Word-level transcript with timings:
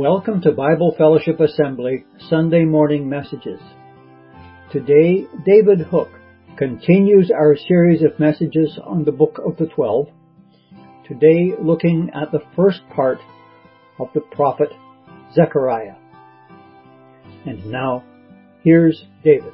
Welcome 0.00 0.40
to 0.44 0.52
Bible 0.52 0.94
Fellowship 0.96 1.40
Assembly 1.40 2.06
Sunday 2.30 2.64
morning 2.64 3.06
messages. 3.06 3.60
Today, 4.72 5.26
David 5.44 5.80
Hook 5.90 6.08
continues 6.56 7.30
our 7.30 7.54
series 7.54 8.02
of 8.02 8.18
messages 8.18 8.78
on 8.82 9.04
the 9.04 9.12
Book 9.12 9.38
of 9.44 9.58
the 9.58 9.66
Twelve. 9.66 10.06
Today, 11.06 11.52
looking 11.60 12.10
at 12.14 12.32
the 12.32 12.40
first 12.56 12.80
part 12.96 13.18
of 13.98 14.08
the 14.14 14.22
prophet 14.22 14.70
Zechariah. 15.34 15.96
And 17.44 17.66
now, 17.66 18.02
here's 18.64 19.04
David. 19.22 19.52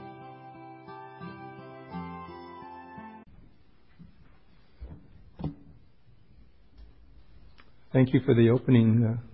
Thank 7.93 8.15
you 8.15 8.21
for 8.25 8.33
the 8.33 8.51
opening 8.51 9.19
uh, 9.19 9.26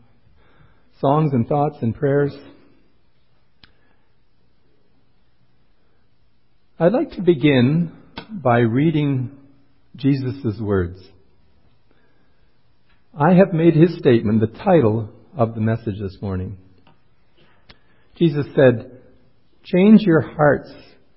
songs 1.02 1.32
and 1.32 1.48
thoughts 1.48 1.78
and 1.82 1.94
prayers. 1.96 2.32
I'd 6.78 6.92
like 6.92 7.10
to 7.12 7.22
begin 7.22 7.92
by 8.30 8.58
reading 8.60 9.32
Jesus' 9.96 10.60
words. 10.60 10.98
I 13.18 13.34
have 13.34 13.52
made 13.52 13.74
his 13.74 13.98
statement 13.98 14.40
the 14.40 14.58
title 14.58 15.10
of 15.36 15.56
the 15.56 15.60
message 15.60 15.98
this 16.00 16.16
morning. 16.22 16.56
Jesus 18.16 18.46
said, 18.54 19.00
Change 19.64 20.02
your 20.02 20.20
hearts 20.20 20.72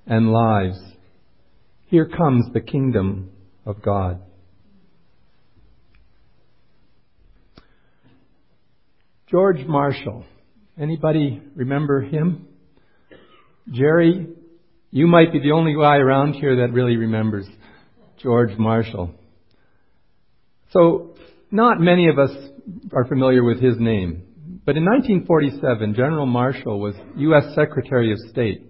and 0.08 0.32
lives. 0.32 0.80
Here 1.86 2.08
comes 2.08 2.52
the 2.54 2.60
kingdom 2.60 3.30
of 3.68 3.84
God. 3.84 4.22
George 9.28 9.66
Marshall. 9.66 10.24
Anybody 10.80 11.42
remember 11.56 12.02
him? 12.02 12.48
Jerry, 13.72 14.28
you 14.92 15.08
might 15.08 15.32
be 15.32 15.40
the 15.40 15.52
only 15.52 15.74
guy 15.74 15.98
around 15.98 16.34
here 16.34 16.58
that 16.58 16.74
really 16.74 16.96
remembers 16.96 17.48
George 18.22 18.56
Marshall. 18.60 19.16
So, 20.72 21.16
not 21.50 21.80
many 21.80 22.08
of 22.08 22.20
us 22.20 22.30
are 22.94 23.06
familiar 23.06 23.44
with 23.44 23.60
his 23.60 23.76
name. 23.80 24.24
But 24.64 24.78
in 24.78 24.86
1947, 24.86 25.96
General 25.96 26.28
Marshall 26.28 26.80
was 26.80 26.96
U.S. 27.18 27.56
Secretary 27.56 28.12
of 28.12 28.20
State. 28.30 28.64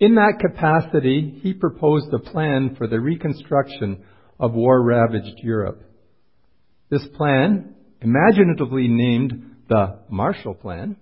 In 0.00 0.14
that 0.14 0.38
capacity, 0.40 1.38
he 1.42 1.52
proposed 1.52 2.12
a 2.14 2.18
plan 2.18 2.74
for 2.76 2.86
the 2.86 3.00
reconstruction 3.00 4.02
of 4.40 4.54
war 4.54 4.82
ravaged 4.82 5.40
Europe. 5.42 5.82
This 6.90 7.06
plan, 7.16 7.74
imaginatively 8.06 8.86
named 8.86 9.56
the 9.68 9.98
Marshall 10.08 10.54
Plan, 10.54 10.94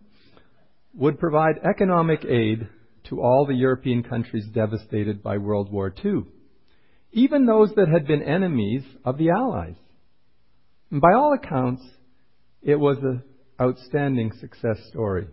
would 0.95 1.19
provide 1.19 1.57
economic 1.63 2.25
aid 2.25 2.67
to 3.11 3.21
all 3.21 3.45
the 3.45 3.55
European 3.55 4.03
countries 4.03 4.47
devastated 4.55 5.23
by 5.23 5.37
World 5.37 5.71
War 5.71 5.93
II, 6.03 6.23
even 7.13 7.45
those 7.45 7.75
that 7.77 7.89
had 7.93 8.07
been 8.07 8.23
enemies 8.23 8.83
of 9.05 9.19
the 9.19 9.29
Allies. 9.29 9.75
And 10.91 11.03
by 11.03 11.13
all 11.13 11.35
accounts, 11.35 11.83
it 12.63 12.77
was 12.77 12.97
an 13.03 13.23
outstanding 13.61 14.33
success 14.41 14.79
story. 14.89 15.27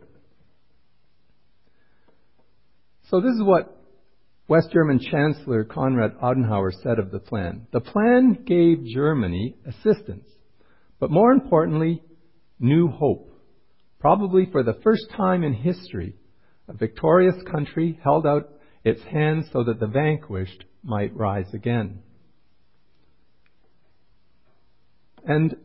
So 3.09 3.21
this 3.21 3.31
is 3.31 3.43
what 3.43 3.77
West 4.49 4.71
German 4.73 4.99
Chancellor 4.99 5.63
Konrad 5.63 6.17
Adenauer 6.21 6.71
said 6.83 6.99
of 6.99 7.11
the 7.11 7.19
plan. 7.19 7.67
The 7.71 7.79
plan 7.79 8.43
gave 8.45 8.85
Germany 8.93 9.55
assistance 9.65 10.27
but 11.01 11.09
more 11.09 11.31
importantly, 11.31 12.03
new 12.59 12.87
hope. 12.87 13.33
Probably 13.99 14.47
for 14.51 14.61
the 14.63 14.79
first 14.83 15.07
time 15.17 15.43
in 15.43 15.53
history, 15.53 16.15
a 16.69 16.73
victorious 16.73 17.35
country 17.51 17.99
held 18.03 18.27
out 18.27 18.49
its 18.83 19.01
hands 19.11 19.47
so 19.51 19.63
that 19.63 19.79
the 19.79 19.87
vanquished 19.87 20.63
might 20.83 21.15
rise 21.15 21.51
again. 21.53 21.99
And 25.25 25.55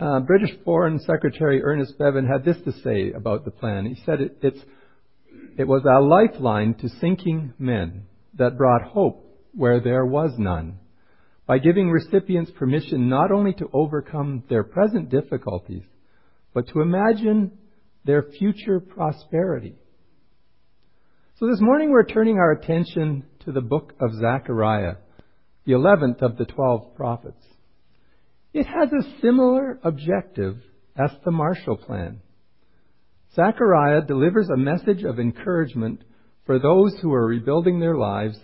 uh, 0.00 0.20
British 0.20 0.50
Foreign 0.64 0.98
Secretary 0.98 1.62
Ernest 1.62 1.96
Bevin 1.96 2.26
had 2.26 2.44
this 2.44 2.60
to 2.64 2.72
say 2.82 3.12
about 3.12 3.44
the 3.44 3.50
plan. 3.52 3.86
He 3.86 4.02
said 4.04 4.20
it, 4.20 4.42
it 5.56 5.68
was 5.68 5.82
a 5.84 6.00
lifeline 6.00 6.74
to 6.80 6.88
sinking 6.88 7.54
men 7.56 8.06
that 8.36 8.58
brought 8.58 8.82
hope 8.82 9.26
where 9.54 9.80
there 9.80 10.04
was 10.04 10.32
none 10.38 10.80
by 11.50 11.58
giving 11.58 11.90
recipients 11.90 12.48
permission 12.52 13.08
not 13.08 13.32
only 13.32 13.52
to 13.52 13.68
overcome 13.72 14.44
their 14.48 14.62
present 14.62 15.10
difficulties, 15.10 15.82
but 16.54 16.68
to 16.68 16.80
imagine 16.80 17.50
their 18.04 18.22
future 18.22 18.78
prosperity. 18.78 19.74
So 21.40 21.48
this 21.48 21.60
morning 21.60 21.90
we're 21.90 22.04
turning 22.04 22.36
our 22.36 22.52
attention 22.52 23.24
to 23.44 23.50
the 23.50 23.60
book 23.60 23.94
of 23.98 24.14
Zechariah, 24.14 24.98
the 25.66 25.72
11th 25.72 26.22
of 26.22 26.36
the 26.36 26.44
12 26.44 26.94
prophets. 26.94 27.42
It 28.54 28.66
has 28.66 28.90
a 28.92 29.20
similar 29.20 29.80
objective 29.82 30.58
as 30.96 31.10
the 31.24 31.32
Marshall 31.32 31.78
Plan. 31.78 32.20
Zechariah 33.34 34.02
delivers 34.02 34.48
a 34.50 34.56
message 34.56 35.02
of 35.02 35.18
encouragement 35.18 36.04
for 36.46 36.60
those 36.60 36.96
who 37.02 37.12
are 37.12 37.26
rebuilding 37.26 37.80
their 37.80 37.96
lives 37.96 38.38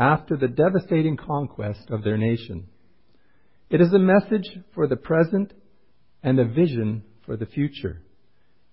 after 0.00 0.34
the 0.34 0.48
devastating 0.48 1.16
conquest 1.16 1.90
of 1.90 2.02
their 2.02 2.16
nation. 2.16 2.66
It 3.68 3.82
is 3.82 3.92
a 3.92 3.98
message 3.98 4.48
for 4.74 4.88
the 4.88 4.96
present 4.96 5.52
and 6.22 6.40
a 6.40 6.48
vision 6.48 7.04
for 7.26 7.36
the 7.36 7.46
future. 7.46 8.00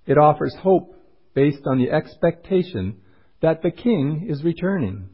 It 0.05 0.17
offers 0.17 0.55
hope 0.61 0.95
based 1.35 1.67
on 1.67 1.77
the 1.77 1.91
expectation 1.91 3.01
that 3.41 3.61
the 3.61 3.71
King 3.71 4.27
is 4.29 4.43
returning. 4.43 5.09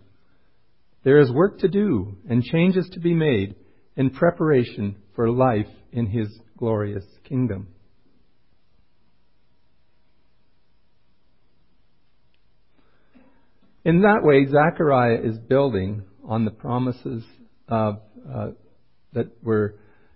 There 1.04 1.20
is 1.20 1.32
work 1.32 1.60
to 1.60 1.68
do 1.68 2.16
and 2.30 2.44
changes 2.44 2.88
to 2.94 3.00
be 3.00 3.14
made 3.14 3.56
in 3.98 4.12
preparation 4.12 4.96
for 5.16 5.30
life 5.30 5.68
in 5.92 6.06
His 6.06 6.28
glorious 6.58 7.06
kingdom. 7.24 7.70
In 13.86 14.02
that 14.02 14.24
way, 14.24 14.46
Zechariah 14.46 15.20
is 15.24 15.38
building 15.38 16.04
on 16.24 16.46
the 16.46 16.52
promises 16.52 17.24
of, 17.68 18.00
uh, 18.34 18.52
that 19.12 19.28
were 19.44 19.76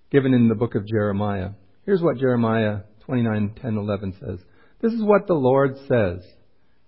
given 0.10 0.34
in 0.34 0.48
the 0.48 0.56
book 0.56 0.76
of 0.76 0.88
Jeremiah. 0.88 1.50
Here's 1.86 2.02
what 2.02 2.18
Jeremiah 2.18 2.80
29, 3.02 3.56
10, 3.62 3.78
11 3.78 4.14
says. 4.20 4.40
This 4.82 4.94
is 4.94 5.04
what 5.04 5.28
the 5.28 5.34
Lord 5.34 5.76
says. 5.88 6.26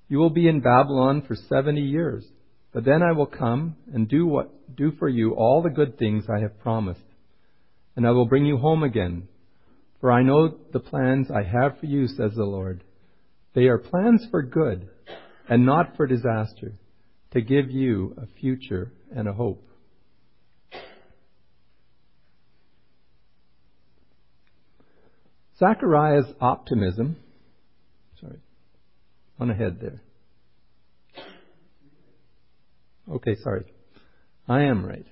You 0.08 0.20
will 0.20 0.30
be 0.30 0.48
in 0.48 0.62
Babylon 0.62 1.24
for 1.28 1.36
70 1.36 1.82
years, 1.82 2.26
but 2.72 2.86
then 2.86 3.04
I 3.04 3.12
will 3.12 3.26
come 3.26 3.76
and 3.94 4.08
do 4.08 4.26
what, 4.26 4.76
do 4.76 4.92
for 4.98 5.10
you 5.10 5.34
all 5.34 5.62
the 5.62 5.70
good 5.70 5.98
things 5.98 6.26
I 6.30 6.40
have 6.40 6.60
promised. 6.60 7.02
And 7.96 8.08
I 8.08 8.12
will 8.12 8.26
bring 8.26 8.46
you 8.46 8.58
home 8.58 8.84
again. 8.84 9.28
For 10.00 10.12
I 10.12 10.24
know 10.24 10.56
the 10.72 10.80
plans 10.80 11.30
I 11.30 11.44
have 11.44 11.78
for 11.80 11.88
you, 11.88 12.08
says 12.08 12.32
the 12.36 12.46
Lord. 12.46 12.84
They 13.54 13.66
are 13.66 13.78
plans 13.78 14.26
for 14.32 14.42
good 14.42 14.88
and 15.50 15.66
not 15.66 15.98
for 15.98 16.06
disaster, 16.06 16.74
to 17.32 17.42
give 17.42 17.70
you 17.72 18.16
a 18.18 18.28
future 18.40 18.92
and 19.14 19.28
a 19.28 19.34
hope. 19.34 19.66
Zechariah's 25.58 26.28
optimism, 26.40 27.18
sorry, 28.22 28.40
on 29.40 29.50
ahead 29.50 29.80
there. 29.82 30.02
Okay, 33.12 33.36
sorry. 33.44 33.66
I 34.48 34.62
am 34.64 34.86
right. 34.86 35.06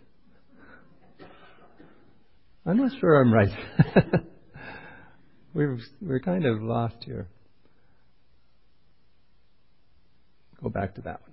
I'm 2.66 2.78
not 2.78 2.92
sure 3.00 3.22
I'm 3.22 3.34
right. 3.34 3.50
we're, 5.54 5.80
we're 6.02 6.20
kind 6.20 6.46
of 6.46 6.62
lost 6.62 6.98
here. 7.06 7.28
Go 10.62 10.70
back 10.70 10.96
to 10.96 11.02
that 11.02 11.22
one. 11.22 11.32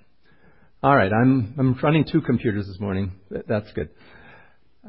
All 0.82 0.94
right, 0.94 1.10
I'm, 1.12 1.54
I'm 1.58 1.78
running 1.82 2.04
two 2.04 2.20
computers 2.20 2.66
this 2.66 2.78
morning. 2.78 3.12
That's 3.48 3.72
good. 3.72 3.88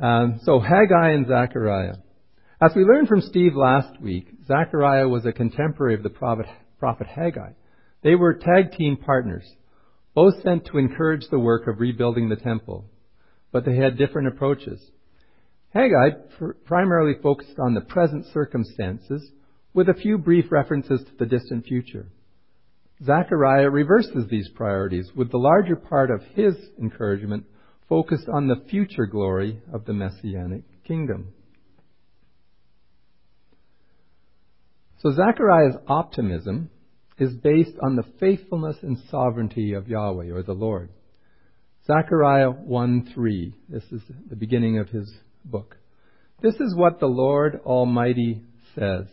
Um, 0.01 0.41
so 0.43 0.59
Haggai 0.59 1.11
and 1.11 1.25
Zechariah. 1.25 1.95
As 2.61 2.71
we 2.75 2.83
learned 2.83 3.07
from 3.07 3.21
Steve 3.21 3.55
last 3.55 4.01
week, 4.01 4.27
Zechariah 4.45 5.07
was 5.07 5.25
a 5.25 5.31
contemporary 5.31 5.93
of 5.93 6.03
the 6.03 6.09
prophet, 6.09 6.47
prophet 6.79 7.07
Haggai. 7.07 7.51
They 8.03 8.15
were 8.15 8.33
tag 8.33 8.73
team 8.77 8.97
partners, 8.97 9.49
both 10.13 10.41
sent 10.43 10.65
to 10.65 10.77
encourage 10.77 11.25
the 11.31 11.39
work 11.39 11.67
of 11.67 11.79
rebuilding 11.79 12.27
the 12.27 12.35
temple, 12.35 12.85
but 13.53 13.63
they 13.63 13.77
had 13.77 13.97
different 13.97 14.27
approaches. 14.27 14.81
Haggai 15.73 16.09
pr- 16.37 16.51
primarily 16.65 17.13
focused 17.21 17.57
on 17.57 17.73
the 17.73 17.81
present 17.81 18.25
circumstances, 18.33 19.31
with 19.73 19.87
a 19.89 19.93
few 19.93 20.17
brief 20.17 20.51
references 20.51 21.01
to 21.01 21.11
the 21.19 21.25
distant 21.25 21.65
future. 21.65 22.07
Zechariah 23.03 23.69
reverses 23.69 24.27
these 24.29 24.49
priorities 24.55 25.09
with 25.15 25.31
the 25.31 25.37
larger 25.37 25.75
part 25.75 26.09
of 26.11 26.21
his 26.33 26.55
encouragement 26.79 27.45
focused 27.89 28.27
on 28.29 28.47
the 28.47 28.63
future 28.69 29.05
glory 29.05 29.61
of 29.73 29.85
the 29.85 29.93
Messianic 29.93 30.63
kingdom. 30.85 31.33
So 34.99 35.11
Zechariah's 35.11 35.75
optimism 35.87 36.69
is 37.19 37.33
based 37.33 37.75
on 37.83 37.95
the 37.95 38.05
faithfulness 38.19 38.77
and 38.81 38.97
sovereignty 39.11 39.73
of 39.73 39.87
Yahweh 39.87 40.31
or 40.31 40.41
the 40.41 40.53
Lord. 40.53 40.89
Zechariah 41.85 42.51
1:3. 42.51 43.53
This 43.69 43.83
is 43.91 44.01
the 44.29 44.35
beginning 44.35 44.79
of 44.79 44.89
his 44.89 45.13
book. 45.43 45.77
This 46.41 46.55
is 46.55 46.75
what 46.75 46.99
the 46.99 47.07
Lord 47.07 47.61
Almighty 47.65 48.41
says. 48.73 49.05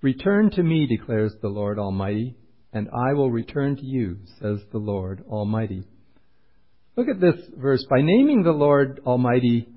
Return 0.00 0.50
to 0.50 0.62
me, 0.62 0.86
declares 0.86 1.34
the 1.40 1.48
Lord 1.48 1.78
Almighty, 1.78 2.36
and 2.72 2.88
I 2.88 3.12
will 3.14 3.30
return 3.30 3.76
to 3.76 3.84
you, 3.84 4.18
says 4.40 4.60
the 4.72 4.78
Lord 4.78 5.24
Almighty. 5.28 5.84
Look 6.96 7.08
at 7.08 7.20
this 7.20 7.40
verse. 7.56 7.84
By 7.88 8.02
naming 8.02 8.42
the 8.42 8.52
Lord 8.52 9.00
Almighty 9.06 9.68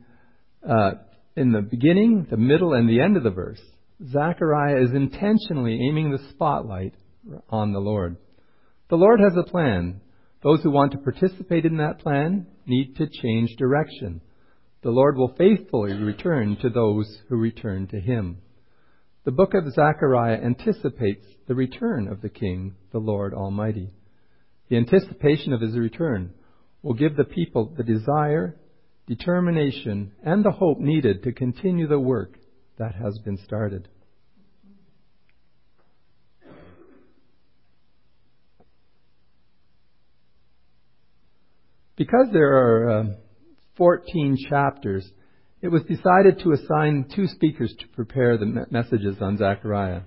uh, 0.67 0.91
in 1.35 1.51
the 1.51 1.61
beginning, 1.61 2.27
the 2.29 2.37
middle, 2.37 2.73
and 2.73 2.89
the 2.89 3.01
end 3.01 3.17
of 3.17 3.23
the 3.23 3.29
verse, 3.29 3.61
Zechariah 4.11 4.81
is 4.83 4.91
intentionally 4.91 5.79
aiming 5.87 6.11
the 6.11 6.29
spotlight 6.31 6.93
on 7.49 7.71
the 7.71 7.79
Lord. 7.79 8.17
The 8.89 8.97
Lord 8.97 9.19
has 9.19 9.33
a 9.37 9.49
plan. 9.49 10.01
Those 10.43 10.61
who 10.61 10.71
want 10.71 10.91
to 10.91 10.97
participate 10.99 11.65
in 11.65 11.77
that 11.77 11.99
plan 11.99 12.47
need 12.65 12.95
to 12.97 13.07
change 13.07 13.55
direction. 13.57 14.21
The 14.83 14.91
Lord 14.91 15.17
will 15.17 15.33
faithfully 15.37 15.93
return 15.93 16.57
to 16.61 16.69
those 16.69 17.21
who 17.27 17.37
return 17.37 17.87
to 17.87 17.99
Him. 17.99 18.37
The 19.25 19.31
book 19.31 19.55
of 19.55 19.73
Zechariah 19.73 20.37
anticipates 20.37 21.25
the 21.47 21.55
return 21.55 22.07
of 22.07 22.21
the 22.21 22.29
King, 22.29 22.75
the 22.91 22.99
Lord 22.99 23.33
Almighty. 23.33 23.89
The 24.69 24.77
anticipation 24.77 25.51
of 25.51 25.61
His 25.61 25.75
return 25.75 26.31
will 26.83 26.93
give 26.93 27.15
the 27.15 27.23
people 27.23 27.73
the 27.75 27.83
desire, 27.83 28.55
determination, 29.07 30.11
and 30.23 30.45
the 30.45 30.51
hope 30.51 30.77
needed 30.77 31.23
to 31.23 31.31
continue 31.31 31.87
the 31.87 31.99
work 31.99 32.37
that 32.77 32.93
has 32.93 33.17
been 33.25 33.39
started. 33.43 33.87
Because 41.95 42.27
there 42.31 42.57
are 42.57 42.89
uh, 42.89 43.03
14 43.75 44.37
chapters, 44.49 45.09
it 45.65 45.71
was 45.71 45.81
decided 45.81 46.39
to 46.39 46.51
assign 46.51 47.09
two 47.15 47.25
speakers 47.25 47.73
to 47.79 47.87
prepare 47.95 48.37
the 48.37 48.67
messages 48.69 49.15
on 49.19 49.35
Zechariah. 49.35 50.01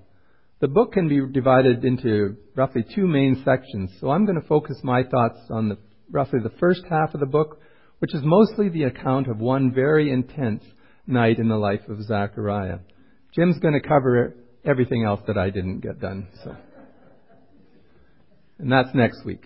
The 0.61 0.69
book 0.69 0.93
can 0.93 1.09
be 1.09 1.21
divided 1.33 1.85
into 1.85 2.37
roughly 2.55 2.85
two 2.95 3.09
main 3.09 3.43
sections, 3.45 3.91
so 4.01 4.09
I'm 4.11 4.25
going 4.25 4.41
to 4.41 4.47
focus 4.47 4.77
my 4.85 5.03
thoughts 5.03 5.41
on 5.51 5.69
the, 5.69 5.77
roughly 6.13 6.39
the 6.41 6.57
first 6.61 6.83
half 6.89 7.13
of 7.13 7.19
the 7.19 7.27
book, 7.27 7.61
which 7.99 8.15
is 8.15 8.21
mostly 8.23 8.69
the 8.69 8.85
account 8.85 9.27
of 9.27 9.39
one 9.39 9.75
very 9.75 10.13
intense 10.13 10.63
night 11.09 11.41
in 11.41 11.49
the 11.49 11.57
life 11.57 11.89
of 11.89 12.05
Zechariah. 12.05 12.79
Jim's 13.35 13.59
going 13.59 13.75
to 13.75 13.81
cover 13.81 14.37
everything 14.65 15.03
else 15.03 15.23
that 15.27 15.37
I 15.37 15.51
didn't 15.51 15.81
get 15.81 16.01
done, 16.01 16.29
so. 16.45 16.55
And 18.61 18.71
that's 18.71 18.95
next 18.95 19.25
week. 19.25 19.43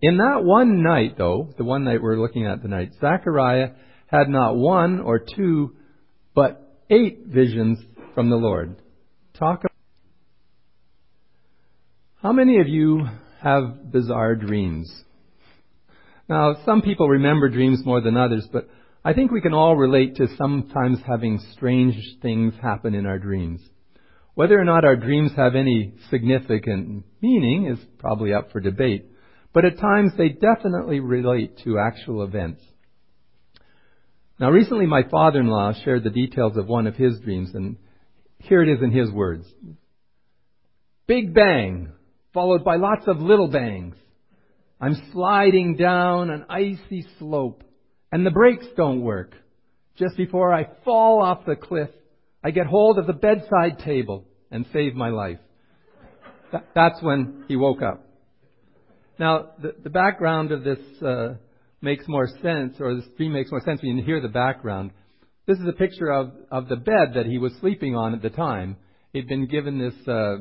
In 0.00 0.16
that 0.16 0.42
one 0.42 0.82
night, 0.82 1.16
though, 1.16 1.54
the 1.56 1.62
one 1.62 1.84
night 1.84 2.02
we're 2.02 2.20
looking 2.20 2.46
at 2.46 2.62
tonight, 2.62 2.90
Zechariah 3.00 3.68
had 4.12 4.28
not 4.28 4.56
one 4.56 5.00
or 5.00 5.18
two, 5.18 5.74
but 6.34 6.80
eight 6.90 7.24
visions 7.26 7.78
from 8.14 8.30
the 8.30 8.36
Lord. 8.36 8.76
Talk 9.38 9.60
about 9.60 9.72
how 12.22 12.32
many 12.32 12.60
of 12.60 12.68
you 12.68 13.04
have 13.42 13.90
bizarre 13.90 14.36
dreams? 14.36 14.92
Now, 16.28 16.54
some 16.64 16.82
people 16.82 17.08
remember 17.08 17.48
dreams 17.48 17.80
more 17.84 18.00
than 18.00 18.16
others, 18.16 18.46
but 18.52 18.68
I 19.04 19.12
think 19.12 19.32
we 19.32 19.40
can 19.40 19.54
all 19.54 19.76
relate 19.76 20.16
to 20.16 20.28
sometimes 20.36 20.98
having 21.04 21.40
strange 21.54 21.96
things 22.20 22.54
happen 22.62 22.94
in 22.94 23.06
our 23.06 23.18
dreams. 23.18 23.60
Whether 24.34 24.58
or 24.58 24.64
not 24.64 24.84
our 24.84 24.94
dreams 24.94 25.32
have 25.36 25.56
any 25.56 25.94
significant 26.10 27.04
meaning 27.20 27.66
is 27.66 27.78
probably 27.98 28.32
up 28.32 28.52
for 28.52 28.60
debate 28.60 29.08
but 29.52 29.64
at 29.64 29.78
times 29.78 30.12
they 30.16 30.30
definitely 30.30 31.00
relate 31.00 31.58
to 31.64 31.78
actual 31.78 32.22
events. 32.22 32.62
Now, 34.42 34.50
recently 34.50 34.86
my 34.86 35.04
father 35.08 35.38
in 35.38 35.46
law 35.46 35.72
shared 35.84 36.02
the 36.02 36.10
details 36.10 36.56
of 36.56 36.66
one 36.66 36.88
of 36.88 36.96
his 36.96 37.20
dreams, 37.20 37.54
and 37.54 37.76
here 38.38 38.60
it 38.60 38.68
is 38.68 38.82
in 38.82 38.90
his 38.90 39.08
words 39.08 39.46
Big 41.06 41.32
bang, 41.32 41.92
followed 42.34 42.64
by 42.64 42.74
lots 42.74 43.06
of 43.06 43.20
little 43.20 43.46
bangs. 43.46 43.94
I'm 44.80 45.00
sliding 45.12 45.76
down 45.76 46.28
an 46.30 46.46
icy 46.50 47.06
slope, 47.20 47.62
and 48.10 48.26
the 48.26 48.32
brakes 48.32 48.66
don't 48.76 49.02
work. 49.02 49.32
Just 49.96 50.16
before 50.16 50.52
I 50.52 50.66
fall 50.84 51.22
off 51.22 51.46
the 51.46 51.54
cliff, 51.54 51.90
I 52.42 52.50
get 52.50 52.66
hold 52.66 52.98
of 52.98 53.06
the 53.06 53.12
bedside 53.12 53.78
table 53.84 54.24
and 54.50 54.66
save 54.72 54.96
my 54.96 55.10
life. 55.10 55.38
That's 56.74 57.00
when 57.00 57.44
he 57.46 57.54
woke 57.54 57.80
up. 57.80 58.04
Now, 59.20 59.50
the, 59.62 59.76
the 59.84 59.90
background 59.90 60.50
of 60.50 60.64
this 60.64 60.80
uh, 61.00 61.34
makes 61.82 62.06
more 62.08 62.28
sense, 62.42 62.76
or 62.80 62.94
the 62.94 63.02
stream 63.14 63.32
makes 63.32 63.50
more 63.50 63.60
sense 63.60 63.82
when 63.82 63.96
you 63.96 64.04
hear 64.04 64.20
the 64.20 64.28
background. 64.28 64.92
This 65.46 65.58
is 65.58 65.66
a 65.68 65.72
picture 65.72 66.10
of, 66.10 66.32
of 66.50 66.68
the 66.68 66.76
bed 66.76 67.14
that 67.14 67.26
he 67.26 67.38
was 67.38 67.52
sleeping 67.60 67.96
on 67.96 68.14
at 68.14 68.22
the 68.22 68.30
time. 68.30 68.76
He'd 69.12 69.28
been 69.28 69.46
given 69.46 69.78
this 69.78 70.08
uh, 70.08 70.36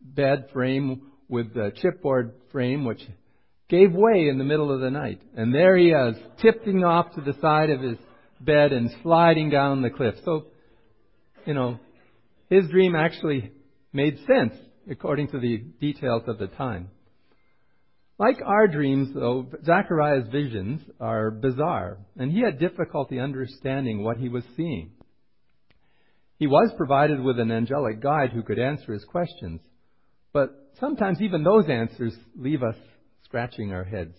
bed 0.00 0.50
frame 0.52 1.02
with 1.28 1.56
a 1.56 1.72
chipboard 1.82 2.32
frame, 2.52 2.84
which 2.84 3.00
gave 3.68 3.92
way 3.92 4.28
in 4.28 4.36
the 4.36 4.44
middle 4.44 4.72
of 4.72 4.80
the 4.80 4.90
night. 4.90 5.22
And 5.34 5.54
there 5.54 5.76
he 5.76 5.90
is, 5.90 6.16
tipping 6.42 6.84
off 6.84 7.14
to 7.14 7.22
the 7.22 7.34
side 7.40 7.70
of 7.70 7.80
his 7.80 7.96
bed 8.40 8.72
and 8.72 8.90
sliding 9.02 9.48
down 9.48 9.80
the 9.80 9.90
cliff. 9.90 10.14
So, 10.24 10.46
you 11.46 11.54
know, 11.54 11.80
his 12.50 12.68
dream 12.68 12.94
actually 12.94 13.50
made 13.92 14.18
sense 14.26 14.54
according 14.90 15.28
to 15.28 15.40
the 15.40 15.64
details 15.80 16.24
of 16.26 16.38
the 16.38 16.48
time. 16.48 16.90
Like 18.18 18.36
our 18.44 18.68
dreams, 18.68 19.14
though, 19.14 19.48
Zechariah's 19.64 20.28
visions 20.30 20.80
are 21.00 21.30
bizarre, 21.30 21.98
and 22.16 22.30
he 22.30 22.40
had 22.40 22.58
difficulty 22.58 23.18
understanding 23.18 24.04
what 24.04 24.18
he 24.18 24.28
was 24.28 24.44
seeing. 24.56 24.92
He 26.38 26.46
was 26.46 26.72
provided 26.76 27.20
with 27.20 27.38
an 27.38 27.50
angelic 27.50 28.00
guide 28.00 28.30
who 28.32 28.42
could 28.42 28.58
answer 28.58 28.92
his 28.92 29.04
questions, 29.04 29.60
but 30.32 30.50
sometimes 30.78 31.20
even 31.20 31.42
those 31.42 31.68
answers 31.68 32.14
leave 32.36 32.62
us 32.62 32.76
scratching 33.24 33.72
our 33.72 33.84
heads. 33.84 34.16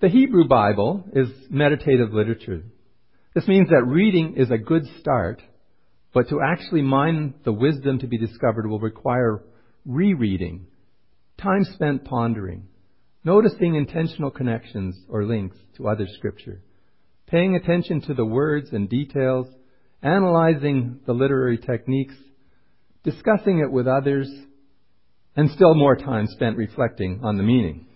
The 0.00 0.08
Hebrew 0.08 0.48
Bible 0.48 1.04
is 1.14 1.28
meditative 1.48 2.12
literature. 2.12 2.64
This 3.34 3.46
means 3.46 3.68
that 3.68 3.84
reading 3.86 4.34
is 4.36 4.50
a 4.50 4.58
good 4.58 4.82
start 4.98 5.40
but 6.12 6.28
to 6.28 6.40
actually 6.40 6.82
mine 6.82 7.34
the 7.44 7.52
wisdom 7.52 7.98
to 7.98 8.06
be 8.06 8.18
discovered 8.18 8.66
will 8.66 8.80
require 8.80 9.42
rereading, 9.86 10.66
time 11.40 11.64
spent 11.74 12.04
pondering, 12.04 12.64
noticing 13.24 13.74
intentional 13.74 14.30
connections 14.30 14.96
or 15.08 15.24
links 15.24 15.56
to 15.76 15.88
other 15.88 16.06
scripture, 16.18 16.62
paying 17.26 17.56
attention 17.56 18.00
to 18.02 18.14
the 18.14 18.26
words 18.26 18.68
and 18.72 18.88
details, 18.88 19.46
analyzing 20.02 21.00
the 21.06 21.12
literary 21.12 21.58
techniques, 21.58 22.14
discussing 23.04 23.60
it 23.60 23.70
with 23.70 23.86
others, 23.86 24.30
and 25.34 25.50
still 25.50 25.74
more 25.74 25.96
time 25.96 26.26
spent 26.26 26.56
reflecting 26.56 27.20
on 27.24 27.36
the 27.36 27.42
meaning. 27.42 27.86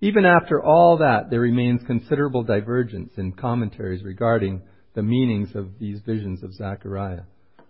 Even 0.00 0.24
after 0.24 0.62
all 0.62 0.98
that, 0.98 1.30
there 1.30 1.40
remains 1.40 1.82
considerable 1.86 2.42
divergence 2.42 3.12
in 3.16 3.32
commentaries 3.32 4.02
regarding 4.02 4.62
the 4.94 5.02
meanings 5.02 5.54
of 5.54 5.78
these 5.78 6.00
visions 6.00 6.42
of 6.42 6.54
Zechariah, 6.54 7.22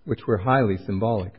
which 0.05 0.27
were 0.27 0.39
highly 0.39 0.77
symbolic. 0.87 1.35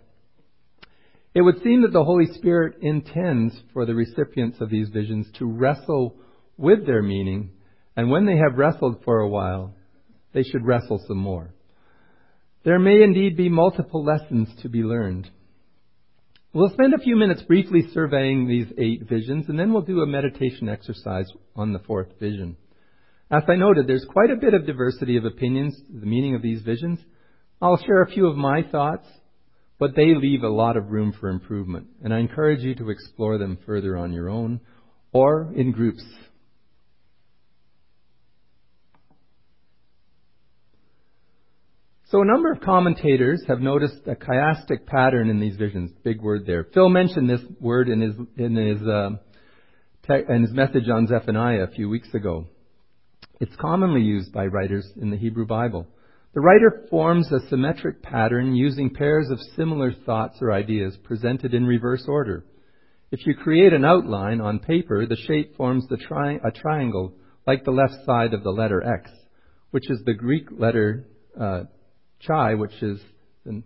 It 1.34 1.42
would 1.42 1.62
seem 1.64 1.82
that 1.84 1.94
the 1.94 2.04
Holy 2.04 2.28
Spirit 2.34 2.78
intends 2.82 3.56
for 3.74 3.86
the 3.86 3.96
recipients 3.96 4.60
of 4.60 4.70
these 4.70 4.90
visions 4.90 5.28
to 5.40 5.46
wrestle 5.46 6.16
with 6.58 6.86
their 6.86 7.02
meaning, 7.02 7.52
and 7.96 8.12
when 8.12 8.26
they 8.26 8.38
have 8.38 8.58
wrestled 8.58 9.04
for 9.04 9.20
a 9.20 9.30
while, 9.30 9.74
they 10.34 10.44
should 10.44 10.66
wrestle 10.66 11.04
some 11.08 11.18
more. 11.18 11.54
There 12.64 12.80
may 12.80 13.02
indeed 13.02 13.36
be 13.36 13.50
multiple 13.50 14.04
lessons 14.04 14.50
to 14.62 14.70
be 14.70 14.84
learned. 14.84 15.30
We'll 16.54 16.70
spend 16.70 16.94
a 16.94 17.00
few 17.00 17.16
minutes 17.16 17.42
briefly 17.44 17.88
surveying 17.94 18.48
these 18.48 18.68
eight 18.78 19.08
visions, 19.08 19.46
and 19.48 19.58
then 19.58 19.72
we'll 19.72 19.82
do 19.82 20.02
a 20.02 20.08
meditation 20.08 20.68
exercise 20.70 21.32
on 21.56 21.72
the 21.72 21.80
fourth 21.80 22.10
vision. 22.20 22.58
As 23.32 23.44
I 23.48 23.56
noted, 23.56 23.88
there's 23.88 24.06
quite 24.10 24.30
a 24.30 24.36
bit 24.36 24.54
of 24.54 24.66
diversity 24.66 25.16
of 25.16 25.24
opinions, 25.24 25.80
the 25.90 26.06
meaning 26.06 26.36
of 26.36 26.42
these 26.42 26.62
visions. 26.64 27.00
I'll 27.62 27.78
share 27.78 28.02
a 28.02 28.12
few 28.12 28.28
of 28.28 28.36
my 28.36 28.62
thoughts, 28.62 29.08
but 29.80 29.96
they 29.96 30.14
leave 30.14 30.44
a 30.44 30.50
lot 30.50 30.76
of 30.76 30.92
room 30.92 31.14
for 31.18 31.30
improvement, 31.30 31.88
and 32.04 32.14
I 32.14 32.20
encourage 32.20 32.60
you 32.60 32.76
to 32.76 32.90
explore 32.90 33.38
them 33.38 33.58
further 33.66 33.96
on 33.96 34.12
your 34.12 34.30
own 34.30 34.60
or 35.14 35.54
in 35.56 35.72
groups. 35.72 36.04
So 42.08 42.22
a 42.22 42.26
number 42.26 42.52
of 42.52 42.60
commentators 42.60 43.42
have 43.48 43.62
noticed 43.62 44.02
a 44.08 44.16
chiastic 44.16 44.86
pattern 44.86 45.30
in 45.30 45.40
these 45.40 45.56
visions. 45.56 45.92
Big 46.04 46.22
word 46.22 46.46
there. 46.46 46.66
Phil 46.74 46.90
mentioned 46.90 47.30
this 47.30 47.40
word 47.62 47.88
in 47.88 48.02
his 48.02 48.16
in 48.36 48.58
his 48.58 48.86
uh, 48.86 49.12
te- 50.06 50.26
in 50.28 50.42
his 50.42 50.52
message 50.52 50.90
on 50.90 51.08
Zephaniah 51.08 51.64
a 51.64 51.68
few 51.68 51.88
weeks 51.88 52.14
ago. 52.14 52.48
It's 53.42 53.56
commonly 53.56 54.02
used 54.02 54.32
by 54.32 54.46
writers 54.46 54.88
in 55.02 55.10
the 55.10 55.18
Hebrew 55.18 55.48
Bible. 55.48 55.88
The 56.36 56.42
writer 56.42 56.86
forms 56.92 57.32
a 57.32 57.40
symmetric 57.50 58.04
pattern 58.04 58.54
using 58.54 58.94
pairs 58.94 59.32
of 59.32 59.40
similar 59.56 59.92
thoughts 59.92 60.38
or 60.42 60.52
ideas 60.52 60.96
presented 61.04 61.56
in 61.56 61.66
reverse 61.66 62.06
order. 62.08 62.46
If 63.10 63.26
you 63.26 63.34
create 63.34 63.74
an 63.74 63.84
outline 63.84 64.42
on 64.42 64.60
paper, 64.60 65.08
the 65.08 65.16
shape 65.16 65.58
forms 65.58 65.88
tri- 66.08 66.40
a 66.46 66.52
triangle 66.52 67.14
like 67.48 67.64
the 67.64 67.72
left 67.72 68.06
side 68.06 68.36
of 68.36 68.44
the 68.44 68.52
letter 68.52 68.84
X, 68.84 69.10
which 69.72 69.90
is 69.90 70.04
the 70.06 70.14
Greek 70.14 70.46
letter 70.52 71.08
uh, 71.40 71.64
chi, 72.28 72.54
which 72.54 72.84
is 72.84 73.02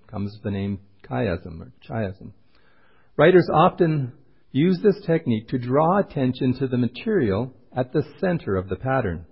comes 0.07 0.39
the 0.41 0.51
name 0.51 0.79
chiasm 1.03 1.59
or 1.59 1.73
chiasm. 1.85 2.31
Writers 3.17 3.49
often 3.53 4.13
use 4.53 4.79
this 4.81 5.05
technique 5.05 5.49
to 5.49 5.59
draw 5.59 5.99
attention 5.99 6.57
to 6.59 6.67
the 6.67 6.77
material 6.77 7.53
at 7.75 7.91
the 7.91 8.03
center 8.21 8.55
of 8.55 8.69
the 8.69 8.77
pattern. 8.77 9.25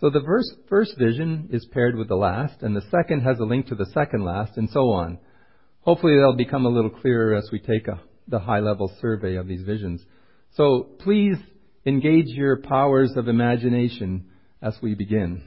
So 0.00 0.10
the 0.10 0.20
first, 0.68 0.98
vision 0.98 1.48
is 1.50 1.64
paired 1.72 1.96
with 1.96 2.08
the 2.08 2.16
last, 2.16 2.60
and 2.60 2.76
the 2.76 2.84
second 2.90 3.22
has 3.22 3.38
a 3.38 3.44
link 3.44 3.68
to 3.68 3.74
the 3.74 3.86
second 3.94 4.24
last, 4.24 4.58
and 4.58 4.68
so 4.68 4.90
on. 4.90 5.18
Hopefully 5.80 6.16
they'll 6.16 6.36
become 6.36 6.66
a 6.66 6.70
little 6.70 6.90
clearer 6.90 7.34
as 7.34 7.48
we 7.50 7.60
take 7.60 7.88
a, 7.88 8.00
the 8.28 8.40
high 8.40 8.60
level 8.60 8.92
survey 9.00 9.36
of 9.36 9.46
these 9.46 9.62
visions. 9.62 10.04
So 10.52 10.88
please 10.98 11.36
engage 11.86 12.26
your 12.26 12.60
powers 12.60 13.12
of 13.16 13.28
imagination 13.28 14.26
as 14.60 14.76
we 14.82 14.94
begin. 14.94 15.42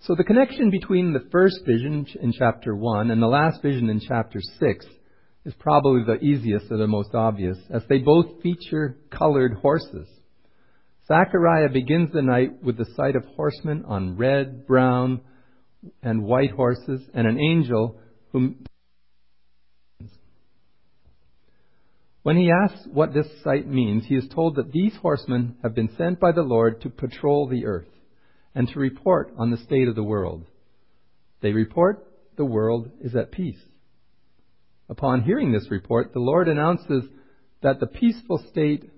So 0.00 0.16
the 0.16 0.24
connection 0.24 0.70
between 0.70 1.12
the 1.12 1.28
first 1.30 1.60
vision 1.64 2.06
in 2.20 2.32
chapter 2.32 2.74
1 2.74 3.12
and 3.12 3.22
the 3.22 3.26
last 3.26 3.62
vision 3.62 3.88
in 3.88 4.00
chapter 4.00 4.40
6 4.40 4.86
is 5.44 5.54
probably 5.60 6.02
the 6.04 6.24
easiest 6.24 6.72
or 6.72 6.78
the 6.78 6.88
most 6.88 7.14
obvious, 7.14 7.58
as 7.70 7.82
they 7.88 7.98
both 7.98 8.42
feature 8.42 8.96
colored 9.10 9.54
horses. 9.54 10.08
Zechariah 11.10 11.70
begins 11.70 12.12
the 12.12 12.22
night 12.22 12.62
with 12.62 12.76
the 12.76 12.86
sight 12.94 13.16
of 13.16 13.24
horsemen 13.34 13.84
on 13.84 14.16
red, 14.16 14.64
brown, 14.64 15.20
and 16.04 16.22
white 16.22 16.52
horses, 16.52 17.00
and 17.12 17.26
an 17.26 17.36
angel 17.36 17.98
whom. 18.30 18.64
When 22.22 22.36
he 22.36 22.52
asks 22.52 22.86
what 22.92 23.12
this 23.12 23.26
sight 23.42 23.66
means, 23.66 24.04
he 24.06 24.14
is 24.14 24.28
told 24.32 24.54
that 24.54 24.70
these 24.70 24.94
horsemen 25.02 25.56
have 25.64 25.74
been 25.74 25.90
sent 25.96 26.20
by 26.20 26.30
the 26.30 26.42
Lord 26.42 26.80
to 26.82 26.90
patrol 26.90 27.48
the 27.48 27.66
earth 27.66 27.88
and 28.54 28.68
to 28.68 28.78
report 28.78 29.32
on 29.36 29.50
the 29.50 29.56
state 29.56 29.88
of 29.88 29.96
the 29.96 30.04
world. 30.04 30.44
They 31.40 31.50
report 31.50 32.06
the 32.36 32.44
world 32.44 32.88
is 33.00 33.16
at 33.16 33.32
peace. 33.32 33.60
Upon 34.88 35.22
hearing 35.22 35.50
this 35.50 35.72
report, 35.72 36.12
the 36.12 36.20
Lord 36.20 36.46
announces 36.46 37.02
that 37.62 37.80
the 37.80 37.86
peaceful 37.88 38.44
state 38.50 38.90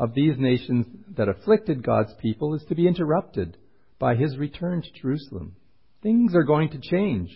of 0.00 0.14
these 0.14 0.38
nations 0.38 0.86
that 1.18 1.28
afflicted 1.28 1.84
God's 1.84 2.14
people 2.22 2.54
is 2.54 2.64
to 2.70 2.74
be 2.74 2.88
interrupted 2.88 3.58
by 3.98 4.14
his 4.16 4.38
return 4.38 4.80
to 4.80 5.00
Jerusalem. 5.00 5.54
Things 6.02 6.34
are 6.34 6.42
going 6.42 6.70
to 6.70 6.80
change. 6.80 7.28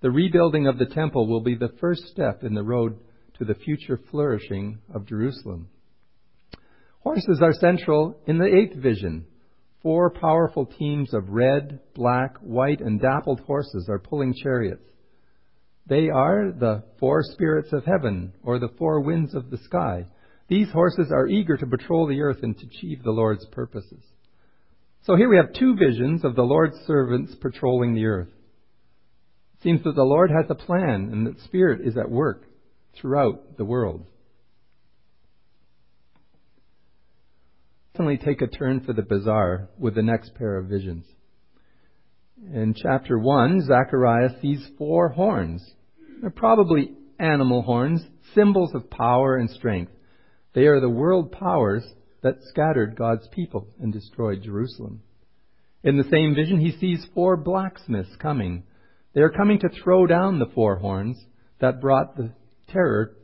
The 0.00 0.10
rebuilding 0.10 0.66
of 0.66 0.78
the 0.78 0.86
temple 0.86 1.28
will 1.28 1.42
be 1.42 1.54
the 1.54 1.72
first 1.80 2.02
step 2.08 2.42
in 2.42 2.54
the 2.54 2.64
road 2.64 2.98
to 3.38 3.44
the 3.44 3.54
future 3.54 4.00
flourishing 4.10 4.80
of 4.92 5.06
Jerusalem. 5.06 5.68
Horses 7.04 7.40
are 7.40 7.52
central 7.52 8.18
in 8.26 8.38
the 8.38 8.52
eighth 8.52 8.76
vision. 8.76 9.24
Four 9.80 10.10
powerful 10.10 10.66
teams 10.66 11.14
of 11.14 11.28
red, 11.28 11.78
black, 11.94 12.36
white, 12.38 12.80
and 12.80 13.00
dappled 13.00 13.40
horses 13.40 13.86
are 13.88 14.00
pulling 14.00 14.34
chariots. 14.34 14.82
They 15.86 16.08
are 16.08 16.50
the 16.50 16.82
four 16.98 17.22
spirits 17.22 17.72
of 17.72 17.84
heaven, 17.84 18.32
or 18.42 18.58
the 18.58 18.72
four 18.76 19.00
winds 19.00 19.36
of 19.36 19.50
the 19.50 19.58
sky. 19.58 20.06
These 20.52 20.70
horses 20.70 21.10
are 21.10 21.26
eager 21.26 21.56
to 21.56 21.66
patrol 21.66 22.06
the 22.06 22.20
earth 22.20 22.42
and 22.42 22.54
to 22.58 22.66
achieve 22.66 23.02
the 23.02 23.10
Lord's 23.10 23.46
purposes. 23.46 24.04
So 25.04 25.16
here 25.16 25.30
we 25.30 25.38
have 25.38 25.54
two 25.54 25.74
visions 25.76 26.26
of 26.26 26.36
the 26.36 26.42
Lord's 26.42 26.76
servants 26.86 27.34
patrolling 27.36 27.94
the 27.94 28.04
earth. 28.04 28.28
It 28.28 29.62
seems 29.62 29.82
that 29.84 29.94
the 29.94 30.02
Lord 30.02 30.30
has 30.30 30.44
a 30.50 30.54
plan 30.54 31.08
and 31.10 31.26
that 31.26 31.40
Spirit 31.40 31.80
is 31.86 31.96
at 31.96 32.10
work 32.10 32.44
throughout 32.94 33.56
the 33.56 33.64
world. 33.64 34.04
Definitely 37.94 38.18
take 38.18 38.42
a 38.42 38.46
turn 38.46 38.80
for 38.80 38.92
the 38.92 39.00
bizarre 39.00 39.70
with 39.78 39.94
the 39.94 40.02
next 40.02 40.34
pair 40.34 40.58
of 40.58 40.66
visions. 40.66 41.06
In 42.52 42.74
chapter 42.76 43.18
1, 43.18 43.62
Zechariah 43.62 44.38
sees 44.42 44.68
four 44.76 45.08
horns. 45.08 45.66
They're 46.20 46.28
probably 46.28 46.90
animal 47.18 47.62
horns, 47.62 48.02
symbols 48.34 48.74
of 48.74 48.90
power 48.90 49.38
and 49.38 49.48
strength. 49.48 49.92
They 50.54 50.66
are 50.66 50.80
the 50.80 50.88
world 50.88 51.32
powers 51.32 51.84
that 52.22 52.42
scattered 52.42 52.96
God's 52.96 53.26
people 53.28 53.68
and 53.80 53.92
destroyed 53.92 54.42
Jerusalem. 54.42 55.02
In 55.82 55.96
the 55.96 56.08
same 56.10 56.34
vision, 56.34 56.60
he 56.60 56.72
sees 56.78 57.06
four 57.14 57.36
blacksmiths 57.36 58.14
coming. 58.20 58.64
They 59.14 59.22
are 59.22 59.30
coming 59.30 59.58
to 59.60 59.68
throw 59.68 60.06
down 60.06 60.38
the 60.38 60.50
four 60.54 60.76
horns 60.76 61.18
that 61.60 61.80
brought 61.80 62.16
the 62.16 62.32
terror 62.68 63.16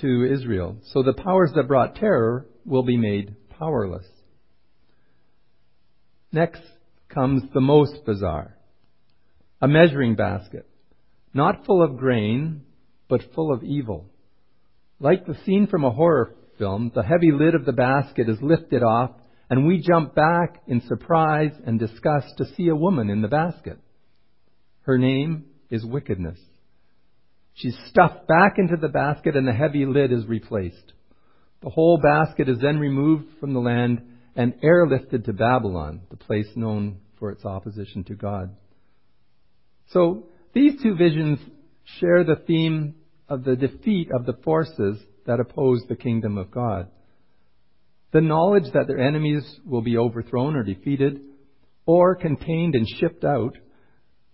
to 0.00 0.32
Israel. 0.32 0.78
So 0.92 1.02
the 1.02 1.12
powers 1.12 1.52
that 1.54 1.68
brought 1.68 1.96
terror 1.96 2.46
will 2.64 2.82
be 2.82 2.96
made 2.96 3.36
powerless. 3.50 4.06
Next 6.32 6.62
comes 7.08 7.42
the 7.52 7.60
most 7.60 8.04
bizarre. 8.04 8.56
A 9.60 9.68
measuring 9.68 10.16
basket. 10.16 10.66
Not 11.32 11.64
full 11.66 11.82
of 11.82 11.96
grain, 11.96 12.62
but 13.08 13.22
full 13.34 13.52
of 13.52 13.62
evil. 13.62 14.06
Like 14.98 15.26
the 15.26 15.36
scene 15.44 15.66
from 15.66 15.84
a 15.84 15.90
horror 15.90 16.34
film, 16.58 16.92
the 16.94 17.02
heavy 17.02 17.32
lid 17.32 17.54
of 17.54 17.64
the 17.64 17.72
basket 17.72 18.28
is 18.28 18.38
lifted 18.40 18.82
off, 18.82 19.10
and 19.50 19.66
we 19.66 19.80
jump 19.80 20.14
back 20.14 20.62
in 20.66 20.80
surprise 20.82 21.52
and 21.66 21.78
disgust 21.78 22.36
to 22.38 22.46
see 22.56 22.68
a 22.68 22.76
woman 22.76 23.10
in 23.10 23.22
the 23.22 23.28
basket. 23.28 23.78
Her 24.82 24.98
name 24.98 25.46
is 25.70 25.84
wickedness. 25.84 26.38
She's 27.54 27.76
stuffed 27.88 28.26
back 28.26 28.54
into 28.58 28.76
the 28.76 28.88
basket, 28.88 29.36
and 29.36 29.46
the 29.46 29.52
heavy 29.52 29.86
lid 29.86 30.12
is 30.12 30.26
replaced. 30.26 30.92
The 31.62 31.70
whole 31.70 31.98
basket 31.98 32.48
is 32.48 32.58
then 32.60 32.78
removed 32.78 33.26
from 33.40 33.54
the 33.54 33.60
land 33.60 34.02
and 34.36 34.54
airlifted 34.60 35.24
to 35.24 35.32
Babylon, 35.32 36.02
the 36.10 36.16
place 36.16 36.48
known 36.56 36.98
for 37.18 37.30
its 37.30 37.44
opposition 37.44 38.04
to 38.04 38.14
God. 38.14 38.54
So, 39.88 40.26
these 40.52 40.82
two 40.82 40.94
visions 40.94 41.38
share 42.00 42.24
the 42.24 42.42
theme 42.46 42.96
of 43.28 43.44
the 43.44 43.56
defeat 43.56 44.10
of 44.12 44.26
the 44.26 44.34
forces 44.44 44.98
that 45.26 45.40
oppose 45.40 45.82
the 45.88 45.96
kingdom 45.96 46.38
of 46.38 46.50
God. 46.50 46.88
The 48.12 48.20
knowledge 48.20 48.72
that 48.72 48.86
their 48.86 49.00
enemies 49.00 49.44
will 49.66 49.82
be 49.82 49.96
overthrown 49.96 50.56
or 50.56 50.62
defeated 50.62 51.20
or 51.86 52.14
contained 52.14 52.74
and 52.74 52.86
shipped 52.88 53.24
out 53.24 53.56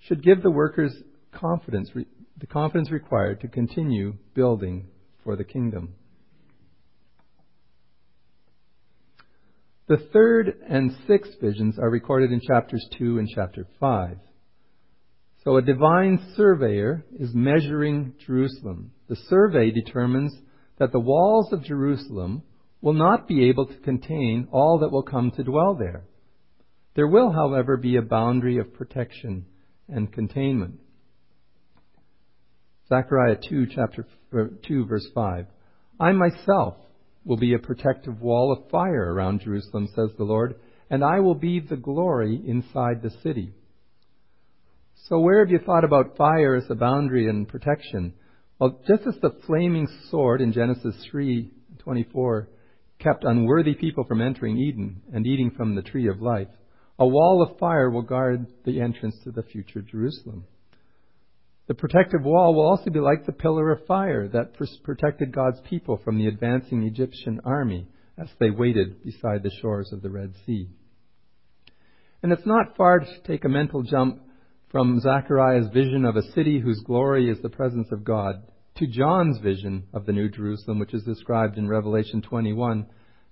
should 0.06 0.22
give 0.22 0.42
the 0.42 0.50
workers 0.50 0.94
confidence, 1.32 1.90
the 1.94 2.46
confidence 2.46 2.90
required 2.90 3.40
to 3.40 3.48
continue 3.48 4.14
building 4.34 4.86
for 5.24 5.36
the 5.36 5.44
kingdom. 5.44 5.94
The 9.88 10.08
third 10.12 10.54
and 10.68 10.94
sixth 11.08 11.40
visions 11.40 11.76
are 11.78 11.90
recorded 11.90 12.30
in 12.30 12.40
chapters 12.40 12.86
2 12.96 13.18
and 13.18 13.28
chapter 13.34 13.66
5. 13.80 14.18
So 15.42 15.56
a 15.56 15.62
divine 15.62 16.32
surveyor 16.36 17.04
is 17.18 17.34
measuring 17.34 18.14
Jerusalem. 18.24 18.92
The 19.08 19.16
survey 19.16 19.72
determines 19.72 20.32
that 20.80 20.92
the 20.92 20.98
walls 20.98 21.52
of 21.52 21.62
Jerusalem 21.62 22.42
will 22.80 22.94
not 22.94 23.28
be 23.28 23.48
able 23.50 23.66
to 23.66 23.76
contain 23.80 24.48
all 24.50 24.78
that 24.78 24.90
will 24.90 25.02
come 25.02 25.30
to 25.32 25.44
dwell 25.44 25.74
there. 25.74 26.04
There 26.96 27.06
will, 27.06 27.30
however, 27.30 27.76
be 27.76 27.96
a 27.96 28.02
boundary 28.02 28.56
of 28.58 28.72
protection 28.72 29.44
and 29.88 30.10
containment. 30.10 30.80
Zechariah 32.88 33.36
2, 33.46 33.66
chapter 33.74 34.06
2, 34.66 34.86
verse 34.86 35.06
5. 35.14 35.46
I 36.00 36.12
myself 36.12 36.76
will 37.26 37.36
be 37.36 37.52
a 37.52 37.58
protective 37.58 38.22
wall 38.22 38.50
of 38.50 38.70
fire 38.70 39.12
around 39.12 39.42
Jerusalem, 39.42 39.86
says 39.94 40.10
the 40.16 40.24
Lord, 40.24 40.54
and 40.88 41.04
I 41.04 41.20
will 41.20 41.34
be 41.34 41.60
the 41.60 41.76
glory 41.76 42.40
inside 42.46 43.02
the 43.02 43.12
city. 43.22 43.52
So 45.08 45.20
where 45.20 45.40
have 45.40 45.50
you 45.50 45.58
thought 45.58 45.84
about 45.84 46.16
fire 46.16 46.54
as 46.54 46.64
a 46.70 46.74
boundary 46.74 47.28
and 47.28 47.46
protection? 47.46 48.14
Well, 48.60 48.78
just 48.86 49.06
as 49.06 49.16
the 49.22 49.30
flaming 49.46 49.88
sword 50.10 50.42
in 50.42 50.52
Genesis 50.52 50.94
3:24 51.10 52.48
kept 52.98 53.24
unworthy 53.24 53.72
people 53.72 54.04
from 54.04 54.20
entering 54.20 54.58
Eden 54.58 55.00
and 55.14 55.26
eating 55.26 55.50
from 55.50 55.74
the 55.74 55.82
tree 55.82 56.08
of 56.08 56.20
life, 56.20 56.50
a 56.98 57.08
wall 57.08 57.40
of 57.40 57.56
fire 57.56 57.88
will 57.88 58.02
guard 58.02 58.46
the 58.66 58.82
entrance 58.82 59.18
to 59.24 59.30
the 59.30 59.42
future 59.42 59.80
Jerusalem. 59.80 60.44
The 61.68 61.74
protective 61.74 62.22
wall 62.22 62.54
will 62.54 62.66
also 62.66 62.90
be 62.90 63.00
like 63.00 63.24
the 63.24 63.32
pillar 63.32 63.70
of 63.72 63.86
fire 63.86 64.28
that 64.28 64.54
protected 64.82 65.32
God's 65.32 65.60
people 65.62 65.96
from 65.96 66.18
the 66.18 66.26
advancing 66.26 66.82
Egyptian 66.82 67.40
army 67.46 67.88
as 68.18 68.28
they 68.38 68.50
waited 68.50 69.02
beside 69.02 69.42
the 69.42 69.56
shores 69.62 69.90
of 69.90 70.02
the 70.02 70.10
Red 70.10 70.34
Sea. 70.44 70.68
And 72.22 72.30
it's 72.30 72.44
not 72.44 72.76
far 72.76 72.98
to 72.98 73.20
take 73.24 73.46
a 73.46 73.48
mental 73.48 73.82
jump 73.82 74.20
from 74.68 75.00
Zechariah's 75.00 75.68
vision 75.72 76.04
of 76.04 76.16
a 76.16 76.30
city 76.32 76.60
whose 76.60 76.80
glory 76.80 77.30
is 77.30 77.40
the 77.40 77.48
presence 77.48 77.90
of 77.90 78.04
God 78.04 78.42
to 78.80 78.86
John's 78.86 79.38
vision 79.38 79.84
of 79.92 80.06
the 80.06 80.12
New 80.12 80.30
Jerusalem, 80.30 80.78
which 80.78 80.94
is 80.94 81.04
described 81.04 81.58
in 81.58 81.68
Revelation 81.68 82.22
21 82.22 82.86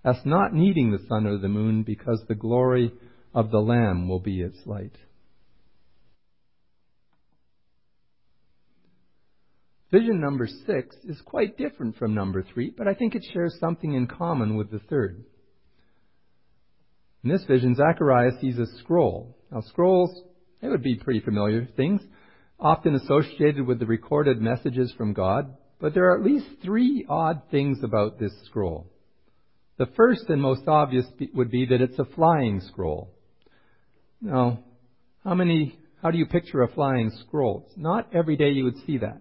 as 0.04 0.16
not 0.26 0.52
needing 0.52 0.90
the 0.90 1.04
sun 1.08 1.26
or 1.26 1.38
the 1.38 1.48
moon 1.48 1.82
because 1.84 2.22
the 2.28 2.34
glory 2.34 2.92
of 3.34 3.50
the 3.50 3.58
Lamb 3.58 4.08
will 4.08 4.20
be 4.20 4.42
its 4.42 4.58
light. 4.66 4.92
Vision 9.90 10.20
number 10.20 10.46
six 10.66 10.94
is 11.04 11.18
quite 11.24 11.56
different 11.56 11.96
from 11.96 12.14
number 12.14 12.44
three, 12.52 12.70
but 12.76 12.86
I 12.86 12.92
think 12.92 13.14
it 13.14 13.24
shares 13.32 13.56
something 13.58 13.94
in 13.94 14.06
common 14.06 14.54
with 14.54 14.70
the 14.70 14.80
third. 14.80 15.24
In 17.24 17.30
this 17.30 17.44
vision, 17.44 17.74
Zacharias 17.74 18.34
sees 18.42 18.58
a 18.58 18.66
scroll. 18.80 19.34
Now, 19.50 19.62
scrolls, 19.62 20.24
they 20.60 20.68
would 20.68 20.82
be 20.82 20.96
pretty 20.96 21.20
familiar 21.20 21.66
things, 21.74 22.02
often 22.60 22.94
associated 22.94 23.66
with 23.66 23.78
the 23.78 23.86
recorded 23.86 24.40
messages 24.40 24.92
from 24.96 25.12
God, 25.12 25.54
but 25.80 25.94
there 25.94 26.10
are 26.10 26.18
at 26.18 26.24
least 26.24 26.46
three 26.62 27.06
odd 27.08 27.42
things 27.50 27.78
about 27.84 28.18
this 28.18 28.32
scroll. 28.46 28.86
The 29.78 29.86
first 29.96 30.24
and 30.28 30.42
most 30.42 30.66
obvious 30.66 31.06
would 31.34 31.50
be 31.50 31.66
that 31.66 31.80
it's 31.80 31.98
a 31.98 32.04
flying 32.04 32.60
scroll. 32.60 33.10
Now, 34.20 34.58
how 35.22 35.34
many, 35.34 35.78
how 36.02 36.10
do 36.10 36.18
you 36.18 36.26
picture 36.26 36.62
a 36.62 36.72
flying 36.72 37.12
scroll? 37.26 37.68
Not 37.76 38.12
every 38.12 38.36
day 38.36 38.50
you 38.50 38.64
would 38.64 38.84
see 38.86 38.98
that. 38.98 39.20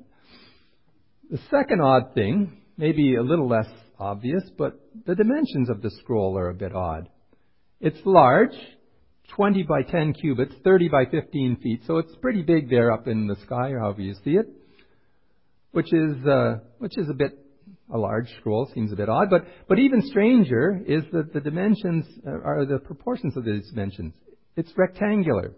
The 1.29 1.39
second 1.51 1.81
odd 1.81 2.15
thing, 2.15 2.57
maybe 2.75 3.15
a 3.15 3.21
little 3.21 3.47
less 3.47 3.67
obvious, 3.99 4.43
but 4.57 4.79
the 5.05 5.13
dimensions 5.13 5.69
of 5.69 5.81
the 5.83 5.91
scroll 6.01 6.37
are 6.37 6.49
a 6.49 6.55
bit 6.55 6.73
odd. 6.73 7.09
It's 7.79 7.99
large, 8.03 8.55
20 9.29 9.63
by 9.63 9.83
10 9.83 10.13
cubits, 10.13 10.55
30 10.63 10.89
by 10.89 11.05
15 11.05 11.57
feet, 11.57 11.81
so 11.85 11.97
it's 11.97 12.15
pretty 12.21 12.41
big 12.41 12.69
there 12.69 12.91
up 12.91 13.07
in 13.07 13.27
the 13.27 13.35
sky, 13.45 13.71
or 13.71 13.79
however 13.79 14.01
you 14.01 14.15
see 14.23 14.31
it, 14.31 14.47
which 15.71 15.93
is, 15.93 16.25
uh, 16.25 16.59
which 16.79 16.97
is 16.97 17.09
a 17.09 17.13
bit, 17.13 17.31
a 17.93 17.97
large 17.97 18.27
scroll, 18.39 18.69
seems 18.73 18.91
a 18.91 18.95
bit 18.95 19.09
odd, 19.09 19.29
but, 19.29 19.45
but 19.67 19.79
even 19.79 20.01
stranger 20.01 20.81
is 20.85 21.03
that 21.11 21.33
the 21.33 21.39
dimensions 21.39 22.05
are 22.25 22.65
the 22.65 22.79
proportions 22.79 23.35
of 23.37 23.43
the 23.43 23.61
dimensions. 23.69 24.13
It's 24.55 24.71
rectangular. 24.75 25.53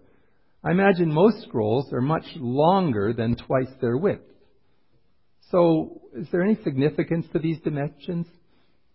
I 0.62 0.72
imagine 0.72 1.12
most 1.12 1.42
scrolls 1.42 1.92
are 1.92 2.02
much 2.02 2.26
longer 2.36 3.14
than 3.14 3.36
twice 3.36 3.72
their 3.80 3.96
width. 3.96 4.24
So, 5.50 6.02
is 6.14 6.28
there 6.30 6.42
any 6.42 6.56
significance 6.62 7.26
to 7.32 7.38
these 7.38 7.58
dimensions? 7.60 8.26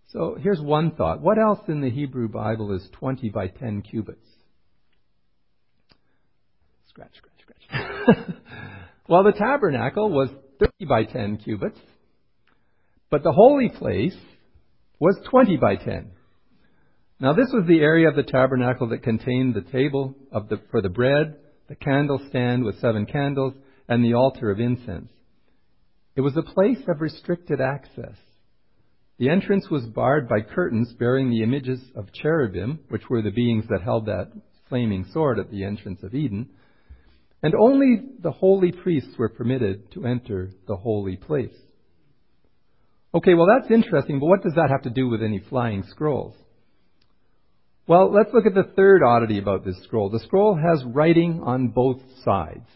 So, 0.09 0.37
here's 0.39 0.61
one 0.61 0.91
thought. 0.91 1.21
What 1.21 1.37
else 1.39 1.59
in 1.67 1.81
the 1.81 1.89
Hebrew 1.89 2.29
Bible 2.29 2.73
is 2.73 2.87
20 2.93 3.29
by 3.29 3.47
10 3.47 3.81
cubits? 3.81 4.27
Scratch, 6.95 7.11
scratch, 7.17 7.61
scratch. 7.67 8.37
well, 9.09 9.25
the 9.25 9.33
tabernacle 9.33 10.09
was 10.09 10.29
30 10.61 10.85
by 10.87 11.03
10 11.03 11.39
cubits, 11.39 11.77
but 13.11 13.21
the 13.21 13.33
holy 13.33 13.67
place 13.67 14.15
was 14.97 15.19
20 15.29 15.57
by 15.57 15.75
10. 15.75 16.11
Now, 17.19 17.33
this 17.33 17.51
was 17.51 17.65
the 17.67 17.81
area 17.81 18.07
of 18.07 18.15
the 18.15 18.23
tabernacle 18.23 18.87
that 18.89 19.03
contained 19.03 19.55
the 19.55 19.69
table 19.73 20.15
the, 20.31 20.61
for 20.71 20.81
the 20.81 20.87
bread, 20.87 21.35
the 21.67 21.75
candlestand 21.75 22.63
with 22.63 22.79
seven 22.79 23.05
candles, 23.05 23.55
and 23.89 24.01
the 24.01 24.13
altar 24.13 24.49
of 24.49 24.61
incense. 24.61 25.11
It 26.15 26.21
was 26.21 26.37
a 26.37 26.53
place 26.53 26.81
of 26.87 27.01
restricted 27.01 27.59
access. 27.59 28.15
The 29.17 29.27
entrance 29.27 29.69
was 29.69 29.83
barred 29.83 30.29
by 30.29 30.39
curtains 30.39 30.93
bearing 30.97 31.29
the 31.29 31.43
images 31.43 31.81
of 31.93 32.13
cherubim, 32.13 32.79
which 32.87 33.09
were 33.09 33.21
the 33.21 33.31
beings 33.31 33.65
that 33.67 33.81
held 33.83 34.05
that 34.05 34.31
flaming 34.69 35.05
sword 35.11 35.39
at 35.39 35.51
the 35.51 35.65
entrance 35.65 36.01
of 36.01 36.15
Eden, 36.15 36.51
and 37.43 37.53
only 37.55 38.01
the 38.21 38.31
holy 38.31 38.71
priests 38.71 39.17
were 39.17 39.29
permitted 39.29 39.91
to 39.93 40.05
enter 40.05 40.51
the 40.67 40.75
holy 40.75 41.15
place. 41.15 41.55
Okay, 43.13 43.33
well 43.33 43.47
that's 43.47 43.71
interesting, 43.71 44.19
but 44.19 44.27
what 44.27 44.43
does 44.43 44.55
that 44.55 44.69
have 44.69 44.83
to 44.83 44.89
do 44.89 45.07
with 45.07 45.21
any 45.21 45.39
flying 45.39 45.83
scrolls? 45.83 46.35
Well, 47.87 48.11
let's 48.11 48.33
look 48.33 48.47
at 48.47 48.55
the 48.55 48.73
third 48.75 49.03
oddity 49.03 49.37
about 49.37 49.63
this 49.63 49.79
scroll. 49.83 50.09
The 50.09 50.19
scroll 50.19 50.55
has 50.55 50.83
writing 50.83 51.41
on 51.45 51.67
both 51.67 52.01
sides. 52.23 52.67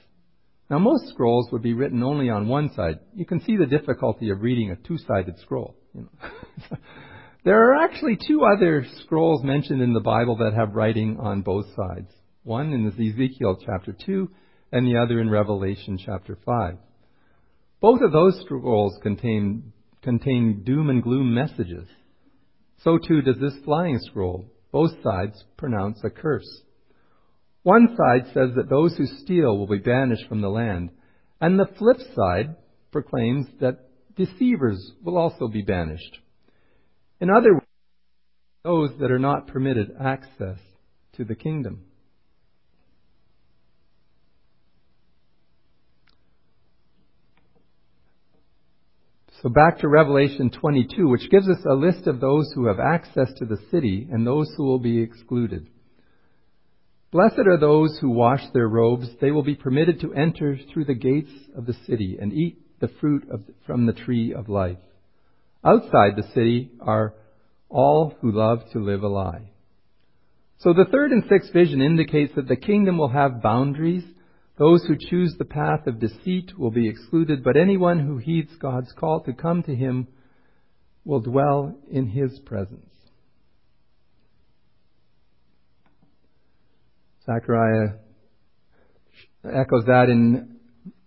Now, 0.69 0.77
most 0.77 1.09
scrolls 1.09 1.49
would 1.51 1.63
be 1.63 1.73
written 1.73 2.03
only 2.03 2.29
on 2.29 2.47
one 2.47 2.71
side. 2.75 2.99
You 3.15 3.25
can 3.25 3.39
see 3.41 3.57
the 3.57 3.65
difficulty 3.65 4.29
of 4.29 4.41
reading 4.41 4.69
a 4.69 4.75
two-sided 4.75 5.39
scroll. 5.39 5.75
You 5.95 6.01
know. 6.01 6.77
there 7.43 7.71
are 7.71 7.83
actually 7.83 8.19
two 8.27 8.43
other 8.43 8.85
scrolls 9.01 9.43
mentioned 9.43 9.81
in 9.81 9.93
the 9.93 9.99
Bible 9.99 10.37
that 10.37 10.53
have 10.53 10.75
writing 10.75 11.17
on 11.19 11.41
both 11.41 11.65
sides. 11.75 12.11
One 12.43 12.71
in 12.71 12.87
Ezekiel 12.87 13.57
chapter 13.65 13.95
2 14.05 14.29
and 14.71 14.85
the 14.85 14.97
other 14.97 15.19
in 15.19 15.29
Revelation 15.29 15.97
chapter 15.97 16.37
5. 16.45 16.77
Both 17.81 18.01
of 18.01 18.11
those 18.11 18.39
scrolls 18.41 18.97
contain, 19.01 19.73
contain 20.01 20.63
doom 20.65 20.89
and 20.89 21.01
gloom 21.01 21.33
messages. 21.33 21.87
So 22.83 22.97
too 22.97 23.21
does 23.21 23.39
this 23.39 23.57
flying 23.65 23.99
scroll. 23.99 24.51
Both 24.71 24.91
sides 25.03 25.43
pronounce 25.57 25.99
a 26.03 26.09
curse. 26.09 26.61
One 27.63 27.95
side 27.97 28.27
says 28.33 28.51
that 28.55 28.69
those 28.69 28.95
who 28.95 29.05
steal 29.05 29.57
will 29.57 29.67
be 29.67 29.79
banished 29.79 30.27
from 30.29 30.41
the 30.41 30.49
land, 30.49 30.91
and 31.41 31.59
the 31.59 31.69
flip 31.77 31.97
side 32.15 32.55
proclaims 32.91 33.47
that 33.59 33.89
deceivers 34.15 34.91
will 35.03 35.17
also 35.17 35.47
be 35.47 35.61
banished. 35.61 36.19
In 37.19 37.29
other 37.29 37.53
words, 37.53 37.65
those 38.63 38.91
that 38.99 39.11
are 39.11 39.19
not 39.19 39.47
permitted 39.47 39.91
access 39.99 40.57
to 41.13 41.23
the 41.25 41.35
kingdom. 41.35 41.85
So 49.41 49.47
back 49.47 49.79
to 49.79 49.87
Revelation 49.87 50.49
22, 50.49 51.07
which 51.07 51.29
gives 51.29 51.47
us 51.47 51.63
a 51.65 51.73
list 51.73 52.07
of 52.07 52.19
those 52.19 52.51
who 52.53 52.67
have 52.67 52.79
access 52.79 53.31
to 53.37 53.45
the 53.45 53.59
city 53.71 54.05
and 54.11 54.27
those 54.27 54.53
who 54.57 54.65
will 54.65 54.79
be 54.79 55.01
excluded. 55.01 55.67
Blessed 57.11 57.47
are 57.47 57.57
those 57.57 57.97
who 58.01 58.09
wash 58.09 58.41
their 58.53 58.67
robes. 58.67 59.07
They 59.21 59.31
will 59.31 59.43
be 59.43 59.55
permitted 59.55 60.01
to 60.01 60.13
enter 60.13 60.57
through 60.57 60.85
the 60.85 60.93
gates 60.93 61.31
of 61.55 61.65
the 61.65 61.75
city 61.87 62.17
and 62.19 62.33
eat 62.33 62.59
the 62.81 62.89
fruit 62.99 63.29
of, 63.31 63.43
from 63.65 63.85
the 63.85 63.93
tree 63.93 64.33
of 64.33 64.49
life. 64.49 64.77
Outside 65.63 66.17
the 66.17 66.29
city 66.33 66.71
are 66.81 67.13
all 67.69 68.15
who 68.19 68.33
love 68.33 68.59
to 68.73 68.79
live 68.79 69.03
a 69.03 69.07
lie. 69.07 69.51
So 70.59 70.73
the 70.73 70.85
third 70.91 71.11
and 71.11 71.23
sixth 71.29 71.53
vision 71.53 71.81
indicates 71.81 72.33
that 72.35 72.49
the 72.49 72.57
kingdom 72.57 72.97
will 72.97 73.09
have 73.09 73.41
boundaries. 73.41 74.03
Those 74.59 74.83
who 74.83 74.97
choose 74.97 75.35
the 75.37 75.45
path 75.45 75.87
of 75.87 76.01
deceit 76.01 76.59
will 76.59 76.69
be 76.69 76.89
excluded, 76.89 77.45
but 77.45 77.55
anyone 77.55 77.99
who 77.99 78.17
heeds 78.17 78.51
God's 78.59 78.91
call 78.91 79.21
to 79.21 79.31
come 79.31 79.63
to 79.63 79.73
him 79.73 80.09
will 81.05 81.21
dwell 81.21 81.77
in 81.89 82.07
his 82.07 82.37
presence. 82.39 82.91
Zechariah 87.25 87.99
echoes 89.45 89.85
that 89.85 90.09
in 90.09 90.57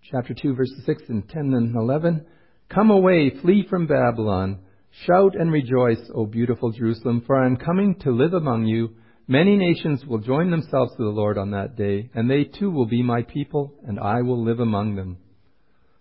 chapter 0.09 0.33
2, 0.33 0.55
verses 0.55 0.83
6 0.87 1.03
and 1.09 1.29
10 1.29 1.53
and 1.53 1.75
11. 1.75 2.25
Come 2.69 2.89
away, 2.89 3.31
flee 3.39 3.67
from 3.69 3.85
Babylon. 3.85 4.61
Shout 5.05 5.35
and 5.35 5.51
rejoice, 5.51 6.09
O 6.15 6.25
beautiful 6.25 6.71
Jerusalem, 6.71 7.21
for 7.27 7.35
I 7.39 7.45
am 7.45 7.57
coming 7.57 7.99
to 7.99 8.11
live 8.11 8.33
among 8.33 8.65
you. 8.65 8.95
Many 9.27 9.55
nations 9.55 10.05
will 10.05 10.19
join 10.19 10.51
themselves 10.51 10.91
to 10.97 11.03
the 11.03 11.09
Lord 11.09 11.37
on 11.37 11.51
that 11.51 11.77
day, 11.77 12.09
and 12.13 12.29
they 12.29 12.43
too 12.43 12.69
will 12.69 12.85
be 12.85 13.01
my 13.01 13.21
people, 13.21 13.73
and 13.87 13.99
I 13.99 14.21
will 14.21 14.43
live 14.43 14.59
among 14.59 14.95
them. 14.95 15.17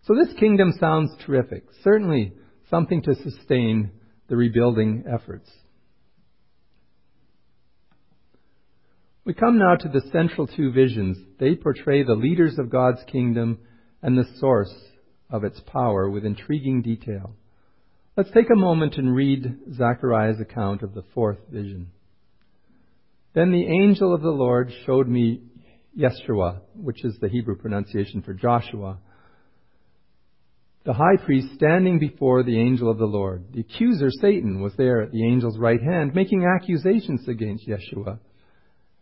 So 0.02 0.14
this 0.14 0.34
kingdom 0.38 0.72
sounds 0.80 1.12
terrific. 1.24 1.64
Certainly 1.84 2.32
something 2.68 3.02
to 3.02 3.14
sustain 3.14 3.92
the 4.28 4.36
rebuilding 4.36 5.04
efforts. 5.12 5.48
We 9.24 9.34
come 9.34 9.56
now 9.56 9.76
to 9.76 9.88
the 9.88 10.02
central 10.10 10.48
two 10.48 10.72
visions. 10.72 11.16
They 11.38 11.54
portray 11.54 12.02
the 12.02 12.14
leaders 12.14 12.58
of 12.58 12.70
God's 12.70 13.04
kingdom 13.06 13.60
and 14.02 14.18
the 14.18 14.28
source 14.40 14.74
of 15.30 15.44
its 15.44 15.60
power 15.60 16.10
with 16.10 16.24
intriguing 16.24 16.82
detail. 16.82 17.36
Let's 18.16 18.32
take 18.32 18.50
a 18.50 18.58
moment 18.58 18.96
and 18.96 19.14
read 19.14 19.58
Zechariah's 19.72 20.40
account 20.40 20.82
of 20.82 20.94
the 20.94 21.04
fourth 21.14 21.38
vision. 21.48 21.92
Then 23.34 23.50
the 23.50 23.66
angel 23.66 24.14
of 24.14 24.22
the 24.22 24.30
Lord 24.30 24.72
showed 24.84 25.08
me 25.08 25.42
Yeshua, 25.98 26.60
which 26.74 27.04
is 27.04 27.16
the 27.20 27.28
Hebrew 27.28 27.56
pronunciation 27.56 28.22
for 28.22 28.34
Joshua, 28.34 28.98
the 30.84 30.92
high 30.92 31.16
priest 31.24 31.54
standing 31.54 31.98
before 31.98 32.42
the 32.42 32.58
angel 32.58 32.90
of 32.90 32.98
the 32.98 33.06
Lord. 33.06 33.44
The 33.52 33.60
accuser, 33.60 34.10
Satan, 34.20 34.60
was 34.60 34.72
there 34.76 35.00
at 35.00 35.12
the 35.12 35.24
angel's 35.24 35.58
right 35.58 35.80
hand, 35.80 36.14
making 36.14 36.44
accusations 36.44 37.26
against 37.28 37.68
Yeshua. 37.68 38.18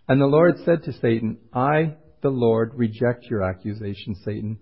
And 0.06 0.20
the 0.20 0.26
Lord 0.26 0.56
said 0.64 0.82
to 0.84 0.92
Satan, 0.92 1.38
I, 1.54 1.94
the 2.22 2.28
Lord, 2.28 2.72
reject 2.74 3.24
your 3.30 3.42
accusation, 3.42 4.14
Satan. 4.24 4.58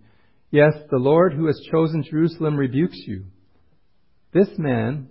Yes, 0.50 0.74
the 0.90 0.98
Lord 0.98 1.32
who 1.34 1.46
has 1.46 1.60
chosen 1.70 2.04
Jerusalem 2.04 2.56
rebukes 2.56 2.98
you. 3.06 3.24
This 4.32 4.48
man 4.56 5.08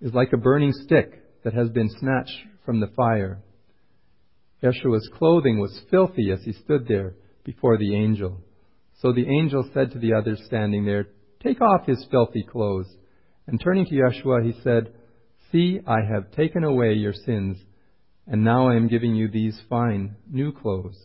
is 0.00 0.14
like 0.14 0.32
a 0.32 0.38
burning 0.38 0.72
stick 0.72 1.22
that 1.44 1.52
has 1.52 1.68
been 1.68 1.90
snatched 1.98 2.38
from 2.64 2.80
the 2.80 2.90
fire. 2.96 3.42
Yeshua's 4.62 5.10
clothing 5.18 5.58
was 5.58 5.82
filthy 5.90 6.30
as 6.30 6.42
he 6.44 6.52
stood 6.52 6.86
there 6.86 7.14
before 7.44 7.76
the 7.78 7.94
angel. 7.94 8.40
So 9.00 9.12
the 9.12 9.28
angel 9.28 9.68
said 9.74 9.90
to 9.92 9.98
the 9.98 10.14
others 10.14 10.42
standing 10.46 10.84
there, 10.84 11.08
Take 11.42 11.60
off 11.60 11.86
his 11.86 12.06
filthy 12.10 12.44
clothes. 12.44 12.86
And 13.46 13.60
turning 13.60 13.86
to 13.86 13.94
Yeshua, 13.94 14.44
he 14.44 14.60
said, 14.62 14.92
See, 15.50 15.80
I 15.86 15.98
have 16.08 16.30
taken 16.30 16.62
away 16.62 16.94
your 16.94 17.12
sins 17.12 17.58
and 18.26 18.44
now 18.44 18.68
I 18.68 18.76
am 18.76 18.88
giving 18.88 19.14
you 19.14 19.28
these 19.28 19.60
fine 19.68 20.16
new 20.30 20.52
clothes. 20.52 20.98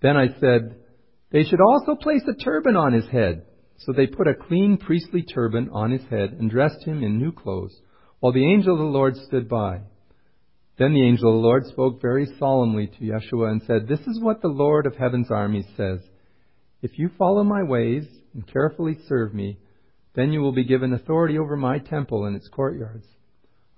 Then 0.00 0.16
I 0.16 0.28
said, 0.40 0.76
They 1.30 1.44
should 1.44 1.60
also 1.60 1.94
place 1.94 2.22
a 2.28 2.34
turban 2.34 2.76
on 2.76 2.92
his 2.92 3.06
head. 3.08 3.46
So 3.78 3.92
they 3.92 4.06
put 4.06 4.28
a 4.28 4.34
clean 4.34 4.76
priestly 4.76 5.22
turban 5.22 5.70
on 5.72 5.90
his 5.90 6.02
head 6.08 6.36
and 6.38 6.50
dressed 6.50 6.84
him 6.84 7.02
in 7.02 7.18
new 7.18 7.32
clothes, 7.32 7.74
while 8.20 8.32
the 8.32 8.52
angel 8.52 8.74
of 8.74 8.78
the 8.78 8.84
Lord 8.84 9.16
stood 9.16 9.48
by. 9.48 9.80
Then 10.78 10.94
the 10.94 11.02
angel 11.02 11.28
of 11.28 11.34
the 11.34 11.46
Lord 11.46 11.66
spoke 11.66 12.00
very 12.00 12.26
solemnly 12.38 12.86
to 12.86 13.04
Yeshua 13.04 13.50
and 13.50 13.62
said, 13.62 13.86
This 13.86 14.00
is 14.00 14.20
what 14.20 14.40
the 14.40 14.48
Lord 14.48 14.86
of 14.86 14.96
heaven's 14.96 15.30
armies 15.30 15.66
says. 15.76 16.00
If 16.80 16.98
you 16.98 17.10
follow 17.18 17.44
my 17.44 17.62
ways 17.62 18.04
and 18.34 18.46
carefully 18.46 18.98
serve 19.06 19.34
me, 19.34 19.58
then 20.14 20.32
you 20.32 20.40
will 20.40 20.52
be 20.52 20.64
given 20.64 20.92
authority 20.92 21.38
over 21.38 21.56
my 21.56 21.78
temple 21.78 22.24
and 22.24 22.34
its 22.34 22.48
courtyards. 22.48 23.06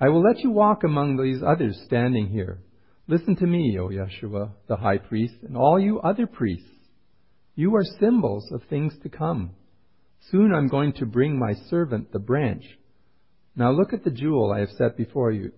I 0.00 0.08
will 0.08 0.22
let 0.22 0.40
you 0.40 0.50
walk 0.50 0.84
among 0.84 1.16
these 1.16 1.42
others 1.42 1.80
standing 1.86 2.28
here. 2.28 2.58
Listen 3.06 3.36
to 3.36 3.46
me, 3.46 3.78
O 3.78 3.88
Yeshua, 3.88 4.52
the 4.68 4.76
high 4.76 4.98
priest, 4.98 5.34
and 5.42 5.56
all 5.56 5.78
you 5.78 6.00
other 6.00 6.26
priests. 6.26 6.68
You 7.54 7.76
are 7.76 7.84
symbols 8.00 8.50
of 8.50 8.62
things 8.68 8.94
to 9.02 9.08
come. 9.08 9.50
Soon 10.30 10.54
I'm 10.54 10.68
going 10.68 10.94
to 10.94 11.06
bring 11.06 11.38
my 11.38 11.52
servant, 11.68 12.12
the 12.12 12.18
branch. 12.18 12.64
Now 13.56 13.70
look 13.70 13.92
at 13.92 14.02
the 14.02 14.10
jewel 14.10 14.52
I 14.52 14.60
have 14.60 14.70
set 14.70 14.96
before 14.96 15.30
you, 15.30 15.52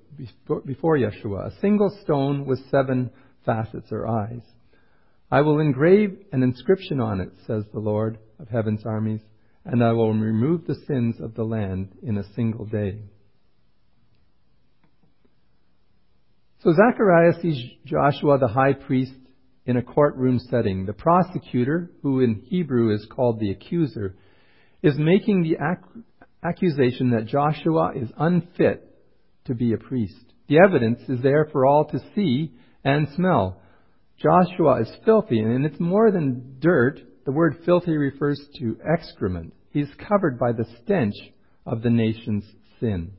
before 0.67 0.99
Yeshua, 0.99 1.47
a 1.47 1.61
single 1.61 1.97
stone 2.03 2.45
with 2.47 2.61
seven 2.71 3.11
facets 3.45 3.91
or 3.91 4.07
eyes. 4.07 4.43
I 5.31 5.41
will 5.41 5.61
engrave 5.61 6.19
an 6.33 6.43
inscription 6.43 7.01
on 7.01 7.21
it, 7.21 7.31
says 7.47 7.65
the 7.73 7.81
Lord 7.81 8.19
of 8.39 8.49
heaven's 8.49 8.85
armies, 8.85 9.23
and 9.65 9.83
I 9.83 9.93
will 9.93 10.13
remove 10.13 10.67
the 10.67 10.77
sins 10.87 11.17
of 11.21 11.35
the 11.35 11.43
land 11.43 11.89
in 12.03 12.19
a 12.19 12.35
single 12.35 12.67
day. 12.67 13.01
So 16.63 16.73
Zechariah 16.73 17.41
sees 17.41 17.63
Joshua 17.85 18.39
the 18.39 18.49
high 18.49 18.73
priest 18.73 19.15
in 19.65 19.77
a 19.77 19.83
courtroom 19.83 20.39
setting. 20.39 20.87
The 20.87 20.93
prosecutor, 20.93 21.91
who 22.03 22.21
in 22.21 22.43
Hebrew 22.47 22.95
is 22.95 23.07
called 23.11 23.41
the 23.41 23.51
accuser, 23.51 24.17
is 24.83 24.97
making 24.99 25.43
the 25.43 25.55
ac- 25.55 26.03
accusation 26.42 27.11
that 27.11 27.27
Joshua 27.27 27.92
is 27.94 28.09
unfit 28.16 28.83
to 29.46 29.55
be 29.55 29.72
a 29.72 29.79
priest. 29.79 30.14
The 30.49 30.59
evidence 30.59 31.01
is 31.09 31.20
there 31.22 31.49
for 31.51 31.66
all 31.66 31.85
to 31.87 31.99
see 32.14 32.53
and 32.85 33.09
smell. 33.16 33.61
Joshua 34.18 34.83
is 34.83 34.90
filthy, 35.05 35.40
and 35.40 35.66
it's 35.66 35.81
more 35.81 36.11
than 36.11 36.57
dirt. 36.61 37.01
The 37.25 37.33
word 37.33 37.59
filthy 37.64 37.96
refers 37.96 38.40
to 38.59 38.79
excrement. 38.87 39.55
He's 39.70 39.90
covered 40.09 40.38
by 40.38 40.53
the 40.53 40.66
stench 40.83 41.14
of 41.66 41.83
the 41.83 41.90
nation's 41.90 42.44
sin. 42.81 43.12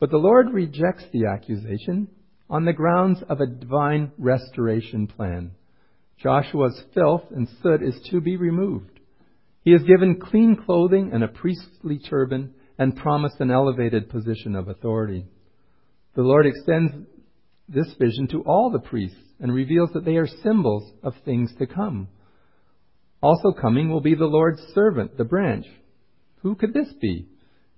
But 0.00 0.10
the 0.10 0.18
Lord 0.18 0.52
rejects 0.52 1.04
the 1.12 1.26
accusation 1.26 2.08
on 2.50 2.64
the 2.64 2.72
grounds 2.72 3.22
of 3.28 3.40
a 3.40 3.46
divine 3.46 4.12
restoration 4.18 5.06
plan. 5.06 5.52
Joshua's 6.18 6.82
filth 6.92 7.24
and 7.30 7.48
soot 7.62 7.82
is 7.82 7.98
to 8.10 8.20
be 8.20 8.36
removed. 8.36 8.93
He 9.64 9.72
is 9.72 9.82
given 9.82 10.20
clean 10.20 10.56
clothing 10.56 11.10
and 11.12 11.24
a 11.24 11.28
priestly 11.28 11.98
turban 11.98 12.52
and 12.78 12.96
promised 12.96 13.40
an 13.40 13.50
elevated 13.50 14.10
position 14.10 14.54
of 14.54 14.68
authority. 14.68 15.26
The 16.14 16.22
Lord 16.22 16.46
extends 16.46 16.92
this 17.68 17.94
vision 17.98 18.28
to 18.28 18.42
all 18.42 18.70
the 18.70 18.78
priests 18.78 19.16
and 19.40 19.52
reveals 19.52 19.90
that 19.94 20.04
they 20.04 20.16
are 20.16 20.26
symbols 20.26 20.92
of 21.02 21.14
things 21.24 21.52
to 21.58 21.66
come. 21.66 22.08
Also 23.22 23.52
coming 23.52 23.90
will 23.90 24.02
be 24.02 24.14
the 24.14 24.26
Lord's 24.26 24.60
servant, 24.74 25.16
the 25.16 25.24
branch. 25.24 25.64
Who 26.42 26.54
could 26.56 26.74
this 26.74 26.92
be? 27.00 27.26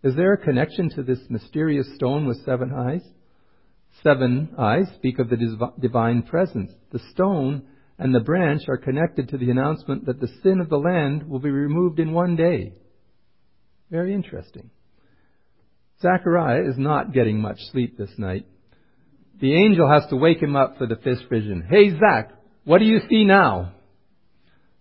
Is 0.02 0.16
there 0.16 0.32
a 0.32 0.44
connection 0.44 0.90
to 0.90 1.04
this 1.04 1.20
mysterious 1.28 1.86
stone 1.94 2.26
with 2.26 2.44
seven 2.44 2.72
eyes? 2.72 3.02
Seven 4.02 4.50
eyes 4.58 4.86
speak 4.96 5.20
of 5.20 5.30
the 5.30 5.70
divine 5.80 6.22
presence. 6.22 6.72
The 6.90 7.00
stone 7.12 7.62
and 7.98 8.14
the 8.14 8.20
branch 8.20 8.62
are 8.68 8.76
connected 8.76 9.28
to 9.28 9.38
the 9.38 9.50
announcement 9.50 10.06
that 10.06 10.20
the 10.20 10.28
sin 10.42 10.60
of 10.60 10.68
the 10.68 10.76
land 10.76 11.28
will 11.28 11.38
be 11.38 11.50
removed 11.50 11.98
in 11.98 12.12
one 12.12 12.36
day. 12.36 12.72
Very 13.90 14.14
interesting. 14.14 14.70
Zechariah 16.02 16.68
is 16.68 16.76
not 16.76 17.12
getting 17.12 17.40
much 17.40 17.58
sleep 17.72 17.96
this 17.96 18.10
night. 18.18 18.46
The 19.40 19.54
angel 19.54 19.90
has 19.90 20.08
to 20.10 20.16
wake 20.16 20.42
him 20.42 20.56
up 20.56 20.76
for 20.76 20.86
the 20.86 20.96
fifth 20.96 21.28
vision. 21.30 21.66
Hey, 21.68 21.90
Zach, 21.90 22.32
what 22.64 22.78
do 22.78 22.84
you 22.84 23.00
see 23.08 23.24
now? 23.24 23.72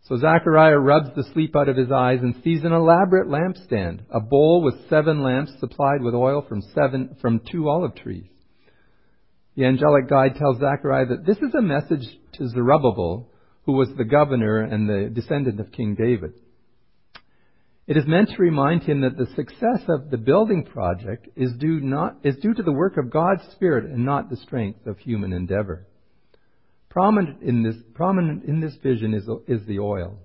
So 0.08 0.18
Zechariah 0.18 0.78
rubs 0.78 1.10
the 1.16 1.26
sleep 1.34 1.56
out 1.56 1.70
of 1.70 1.78
his 1.78 1.92
eyes 1.92 2.20
and 2.22 2.36
sees 2.44 2.64
an 2.64 2.72
elaborate 2.72 3.28
lampstand, 3.28 4.02
a 4.12 4.20
bowl 4.20 4.62
with 4.62 4.88
seven 4.90 5.24
lamps 5.24 5.52
supplied 5.60 6.02
with 6.02 6.14
oil 6.14 6.46
from 6.48 6.62
seven, 6.74 7.16
from 7.22 7.42
two 7.52 7.70
olive 7.70 7.96
trees. 7.96 8.28
The 9.56 9.66
angelic 9.66 10.08
guide 10.10 10.36
tells 10.36 10.60
Zechariah 10.60 11.08
that 11.08 11.26
this 11.26 11.38
is 11.38 11.56
a 11.58 11.62
message 11.62 12.06
to 12.38 12.48
Zerubbabel, 12.50 13.30
who 13.66 13.74
was 13.74 13.90
the 13.98 14.04
governor 14.04 14.62
and 14.62 14.88
the 14.88 15.10
descendant 15.10 15.60
of 15.60 15.72
King 15.72 15.96
David. 15.96 16.34
It 17.88 17.98
is 17.98 18.08
meant 18.08 18.30
to 18.30 18.42
remind 18.42 18.84
him 18.84 19.02
that 19.02 19.18
the 19.18 19.28
success 19.36 19.84
of 19.88 20.10
the 20.10 20.18
building 20.18 20.66
project 20.66 21.28
is 21.36 21.52
due, 21.60 21.80
not, 21.80 22.18
is 22.24 22.36
due 22.38 22.54
to 22.54 22.64
the 22.64 22.72
work 22.72 22.98
of 22.98 23.12
God's 23.12 23.44
Spirit 23.52 23.86
and 23.86 24.04
not 24.04 24.30
the 24.30 24.38
strength 24.38 24.88
of 24.88 24.98
human 24.98 25.34
endeavor. 25.34 25.86
Prominent 26.90 27.44
in 27.44 27.62
this, 27.62 27.76
prominent 27.94 28.46
in 28.46 28.60
this 28.60 28.76
vision 28.82 29.14
is, 29.14 29.30
is 29.48 29.66
the 29.68 29.80
oil. 29.80 30.18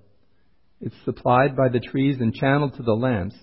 It's 0.79 0.95
supplied 1.05 1.55
by 1.55 1.69
the 1.69 1.79
trees 1.79 2.17
and 2.19 2.33
channeled 2.33 2.75
to 2.77 2.83
the 2.83 2.93
lamps. 2.93 3.35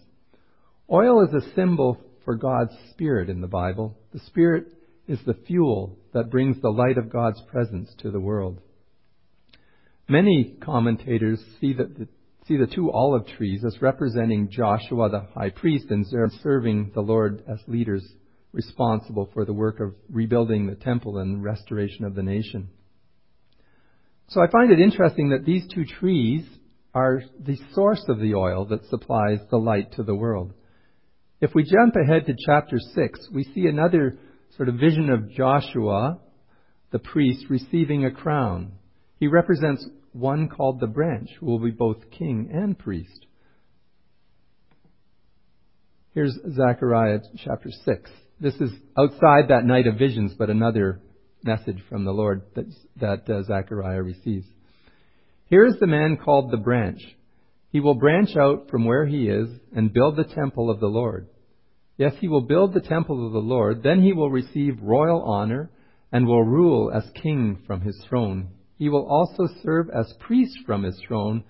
Oil 0.90 1.22
is 1.24 1.35
a 1.35 1.54
symbol 1.54 2.00
for 2.24 2.35
God's 2.35 2.72
Spirit 2.90 3.31
in 3.31 3.40
the 3.40 3.46
Bible. 3.46 3.96
The 4.12 4.20
Spirit 4.20 4.66
is 5.08 5.18
the 5.26 5.38
fuel 5.46 5.98
that 6.12 6.30
brings 6.30 6.60
the 6.60 6.70
light 6.70 6.98
of 6.98 7.10
God's 7.10 7.40
presence 7.50 7.90
to 7.98 8.10
the 8.10 8.20
world. 8.20 8.60
Many 10.08 10.56
commentators 10.60 11.42
see 11.60 11.72
the 11.72 12.08
see 12.46 12.56
the 12.56 12.66
two 12.66 12.90
olive 12.90 13.26
trees 13.26 13.62
as 13.64 13.82
representing 13.82 14.48
Joshua 14.50 15.10
the 15.10 15.26
high 15.34 15.50
priest 15.50 15.86
and 15.90 16.06
serving 16.42 16.92
the 16.94 17.02
Lord 17.02 17.42
as 17.46 17.58
leaders 17.66 18.06
responsible 18.52 19.28
for 19.34 19.44
the 19.44 19.52
work 19.52 19.80
of 19.80 19.94
rebuilding 20.10 20.66
the 20.66 20.74
temple 20.74 21.18
and 21.18 21.44
restoration 21.44 22.06
of 22.06 22.14
the 22.14 22.22
nation. 22.22 22.70
So 24.28 24.42
I 24.42 24.50
find 24.50 24.72
it 24.72 24.80
interesting 24.80 25.30
that 25.30 25.44
these 25.44 25.66
two 25.74 25.84
trees 25.84 26.46
are 26.94 27.22
the 27.38 27.58
source 27.74 28.02
of 28.08 28.18
the 28.18 28.34
oil 28.34 28.64
that 28.66 28.88
supplies 28.88 29.40
the 29.50 29.58
light 29.58 29.92
to 29.92 30.02
the 30.02 30.14
world. 30.14 30.54
If 31.40 31.54
we 31.54 31.64
jump 31.64 31.94
ahead 31.96 32.26
to 32.26 32.34
chapter 32.46 32.78
6, 32.78 33.28
we 33.32 33.44
see 33.44 33.66
another 33.66 34.18
sort 34.56 34.68
of 34.68 34.76
vision 34.76 35.11
of 35.11 35.30
Joshua, 35.30 36.18
the 36.90 36.98
priest, 36.98 37.46
receiving 37.48 38.04
a 38.04 38.11
crown. 38.11 38.72
He 39.20 39.26
represents 39.26 39.87
one 40.12 40.48
called 40.48 40.80
the 40.80 40.87
branch, 40.87 41.30
who 41.38 41.46
will 41.46 41.58
be 41.58 41.70
both 41.70 42.11
king 42.11 42.50
and 42.52 42.78
priest. 42.78 43.26
Here's 46.14 46.37
Zechariah 46.54 47.20
chapter 47.44 47.70
6. 47.70 48.11
This 48.40 48.54
is 48.54 48.70
outside 48.96 49.48
that 49.48 49.64
night 49.64 49.87
of 49.87 49.98
visions, 49.98 50.34
but 50.38 50.50
another 50.50 51.00
message 51.44 51.78
from 51.88 52.04
the 52.04 52.12
Lord 52.12 52.42
that, 52.54 52.66
that 52.96 53.30
uh, 53.30 53.42
Zechariah 53.44 54.02
receives. 54.02 54.46
Here 55.46 55.64
is 55.64 55.76
the 55.78 55.87
man 55.87 56.16
called 56.16 56.50
the 56.50 56.56
branch. 56.56 57.00
He 57.70 57.80
will 57.80 57.94
branch 57.94 58.37
out 58.37 58.68
from 58.70 58.84
where 58.84 59.06
he 59.06 59.28
is 59.28 59.48
and 59.74 59.92
build 59.92 60.16
the 60.16 60.24
temple 60.24 60.70
of 60.70 60.80
the 60.80 60.87
Lord. 60.87 61.28
Yes, 61.98 62.14
he 62.20 62.28
will 62.28 62.42
build 62.42 62.72
the 62.72 62.80
temple 62.80 63.26
of 63.26 63.32
the 63.32 63.40
Lord. 63.40 63.82
Then 63.82 64.00
he 64.00 64.12
will 64.12 64.30
receive 64.30 64.80
royal 64.80 65.20
honor 65.22 65.68
and 66.12 66.26
will 66.26 66.44
rule 66.44 66.92
as 66.94 67.11
king 67.20 67.58
from 67.66 67.80
his 67.80 68.00
throne. 68.08 68.48
He 68.78 68.88
will 68.88 69.06
also 69.06 69.52
serve 69.62 69.90
as 69.90 70.14
priest 70.20 70.56
from 70.64 70.84
his 70.84 70.98
throne, 71.06 71.42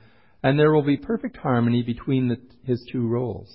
and 0.43 0.59
there 0.59 0.73
will 0.73 0.83
be 0.83 0.97
perfect 0.97 1.37
harmony 1.37 1.83
between 1.83 2.29
the, 2.29 2.39
his 2.65 2.83
two 2.91 3.07
roles. 3.07 3.55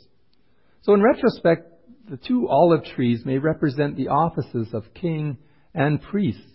So 0.83 0.93
in 0.93 1.01
retrospect, 1.01 1.67
the 2.09 2.17
two 2.17 2.47
olive 2.47 2.85
trees 2.85 3.25
may 3.25 3.39
represent 3.39 3.97
the 3.97 4.09
offices 4.09 4.67
of 4.73 4.93
king 4.93 5.37
and 5.73 5.99
priest, 5.99 6.47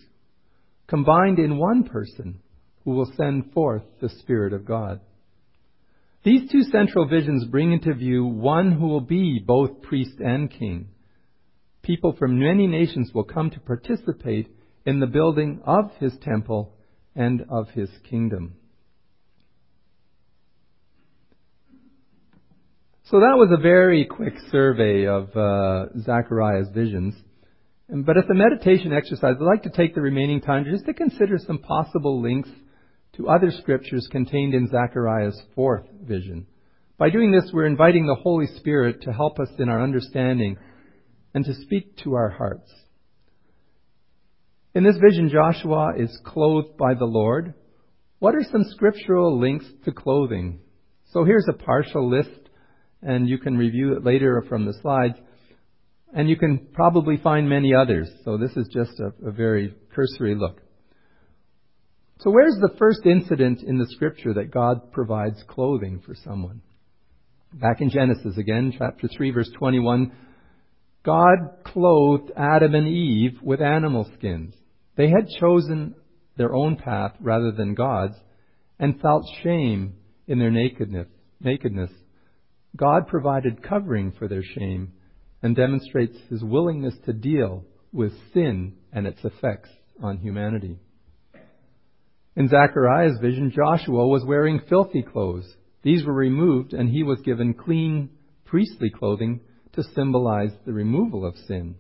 combined 0.86 1.40
in 1.40 1.58
one 1.58 1.82
person 1.82 2.38
who 2.84 2.92
will 2.92 3.10
send 3.16 3.52
forth 3.52 3.82
the 4.00 4.08
Spirit 4.08 4.52
of 4.52 4.64
God. 4.64 5.00
These 6.24 6.50
two 6.50 6.62
central 6.64 7.06
visions 7.06 7.44
bring 7.44 7.72
into 7.72 7.94
view 7.94 8.24
one 8.24 8.72
who 8.72 8.88
will 8.88 9.00
be 9.00 9.38
both 9.38 9.82
priest 9.82 10.18
and 10.18 10.50
king. 10.50 10.88
People 11.82 12.12
from 12.18 12.38
many 12.38 12.66
nations 12.66 13.12
will 13.14 13.24
come 13.24 13.50
to 13.50 13.60
participate 13.60 14.48
in 14.84 15.00
the 15.00 15.06
building 15.06 15.60
of 15.64 15.92
his 16.00 16.12
temple 16.22 16.74
and 17.14 17.44
of 17.48 17.68
his 17.70 17.88
kingdom. 18.08 18.54
So 23.04 23.20
that 23.20 23.38
was 23.38 23.48
a 23.50 23.62
very 23.62 24.04
quick 24.04 24.34
survey 24.50 25.06
of 25.06 25.34
uh, 25.34 25.86
Zechariah's 25.98 26.68
visions. 26.74 27.14
But 27.88 28.18
as 28.18 28.24
a 28.30 28.34
meditation 28.34 28.92
exercise, 28.92 29.36
I'd 29.40 29.44
like 29.44 29.62
to 29.62 29.70
take 29.70 29.94
the 29.94 30.02
remaining 30.02 30.42
time 30.42 30.66
just 30.70 30.84
to 30.84 30.92
consider 30.92 31.38
some 31.38 31.58
possible 31.58 32.20
links 32.20 32.50
to 33.18 33.28
other 33.28 33.50
scriptures 33.50 34.08
contained 34.10 34.54
in 34.54 34.68
Zechariah's 34.68 35.40
fourth 35.54 35.84
vision. 36.02 36.46
By 36.98 37.10
doing 37.10 37.32
this, 37.32 37.50
we're 37.52 37.66
inviting 37.66 38.06
the 38.06 38.14
Holy 38.14 38.46
Spirit 38.56 39.02
to 39.02 39.12
help 39.12 39.38
us 39.40 39.50
in 39.58 39.68
our 39.68 39.82
understanding 39.82 40.56
and 41.34 41.44
to 41.44 41.54
speak 41.54 41.96
to 41.98 42.14
our 42.14 42.30
hearts. 42.30 42.70
In 44.74 44.84
this 44.84 44.96
vision, 44.96 45.28
Joshua 45.28 45.94
is 45.98 46.16
clothed 46.24 46.76
by 46.78 46.94
the 46.94 47.04
Lord. 47.04 47.54
What 48.20 48.36
are 48.36 48.44
some 48.50 48.64
scriptural 48.70 49.38
links 49.38 49.66
to 49.84 49.92
clothing? 49.92 50.60
So 51.12 51.24
here's 51.24 51.46
a 51.48 51.52
partial 51.52 52.08
list, 52.08 52.50
and 53.02 53.28
you 53.28 53.38
can 53.38 53.56
review 53.56 53.94
it 53.94 54.04
later 54.04 54.44
from 54.48 54.64
the 54.64 54.74
slides. 54.80 55.16
And 56.14 56.28
you 56.28 56.36
can 56.36 56.68
probably 56.72 57.16
find 57.16 57.48
many 57.48 57.74
others. 57.74 58.08
So 58.24 58.38
this 58.38 58.56
is 58.56 58.68
just 58.72 58.92
a, 59.00 59.28
a 59.28 59.32
very 59.32 59.74
cursory 59.92 60.36
look. 60.36 60.60
So 62.20 62.30
where's 62.30 62.58
the 62.60 62.74
first 62.78 63.06
incident 63.06 63.62
in 63.62 63.78
the 63.78 63.86
scripture 63.90 64.34
that 64.34 64.50
God 64.50 64.90
provides 64.90 65.40
clothing 65.46 66.02
for 66.04 66.16
someone? 66.16 66.62
Back 67.52 67.80
in 67.80 67.90
Genesis 67.90 68.36
again, 68.36 68.74
chapter 68.76 69.08
3 69.08 69.30
verse 69.30 69.50
21, 69.56 70.10
God 71.04 71.38
clothed 71.64 72.32
Adam 72.36 72.74
and 72.74 72.88
Eve 72.88 73.38
with 73.40 73.60
animal 73.60 74.10
skins. 74.18 74.54
They 74.96 75.08
had 75.08 75.28
chosen 75.38 75.94
their 76.36 76.52
own 76.54 76.76
path 76.76 77.12
rather 77.20 77.52
than 77.52 77.74
God's 77.74 78.16
and 78.80 79.00
felt 79.00 79.24
shame 79.44 79.94
in 80.26 80.40
their 80.40 80.50
nakedness. 80.50 81.06
nakedness. 81.40 81.90
God 82.76 83.06
provided 83.06 83.62
covering 83.62 84.12
for 84.18 84.26
their 84.26 84.42
shame 84.42 84.92
and 85.40 85.54
demonstrates 85.54 86.18
his 86.28 86.42
willingness 86.42 86.94
to 87.06 87.12
deal 87.12 87.64
with 87.92 88.12
sin 88.34 88.74
and 88.92 89.06
its 89.06 89.24
effects 89.24 89.70
on 90.02 90.18
humanity. 90.18 90.78
In 92.38 92.46
Zechariah's 92.46 93.18
vision, 93.18 93.50
Joshua 93.50 94.06
was 94.06 94.24
wearing 94.24 94.60
filthy 94.68 95.02
clothes. 95.02 95.56
These 95.82 96.04
were 96.06 96.14
removed 96.14 96.72
and 96.72 96.88
he 96.88 97.02
was 97.02 97.20
given 97.22 97.52
clean 97.52 98.10
priestly 98.44 98.90
clothing 98.90 99.40
to 99.72 99.82
symbolize 99.82 100.52
the 100.64 100.72
removal 100.72 101.26
of 101.26 101.34
sin. 101.48 101.74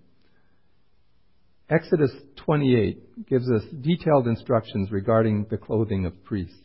Exodus 1.70 2.10
28 2.44 3.28
gives 3.28 3.48
us 3.48 3.62
detailed 3.82 4.26
instructions 4.26 4.90
regarding 4.90 5.46
the 5.48 5.58
clothing 5.58 6.06
of 6.06 6.24
priests. 6.24 6.58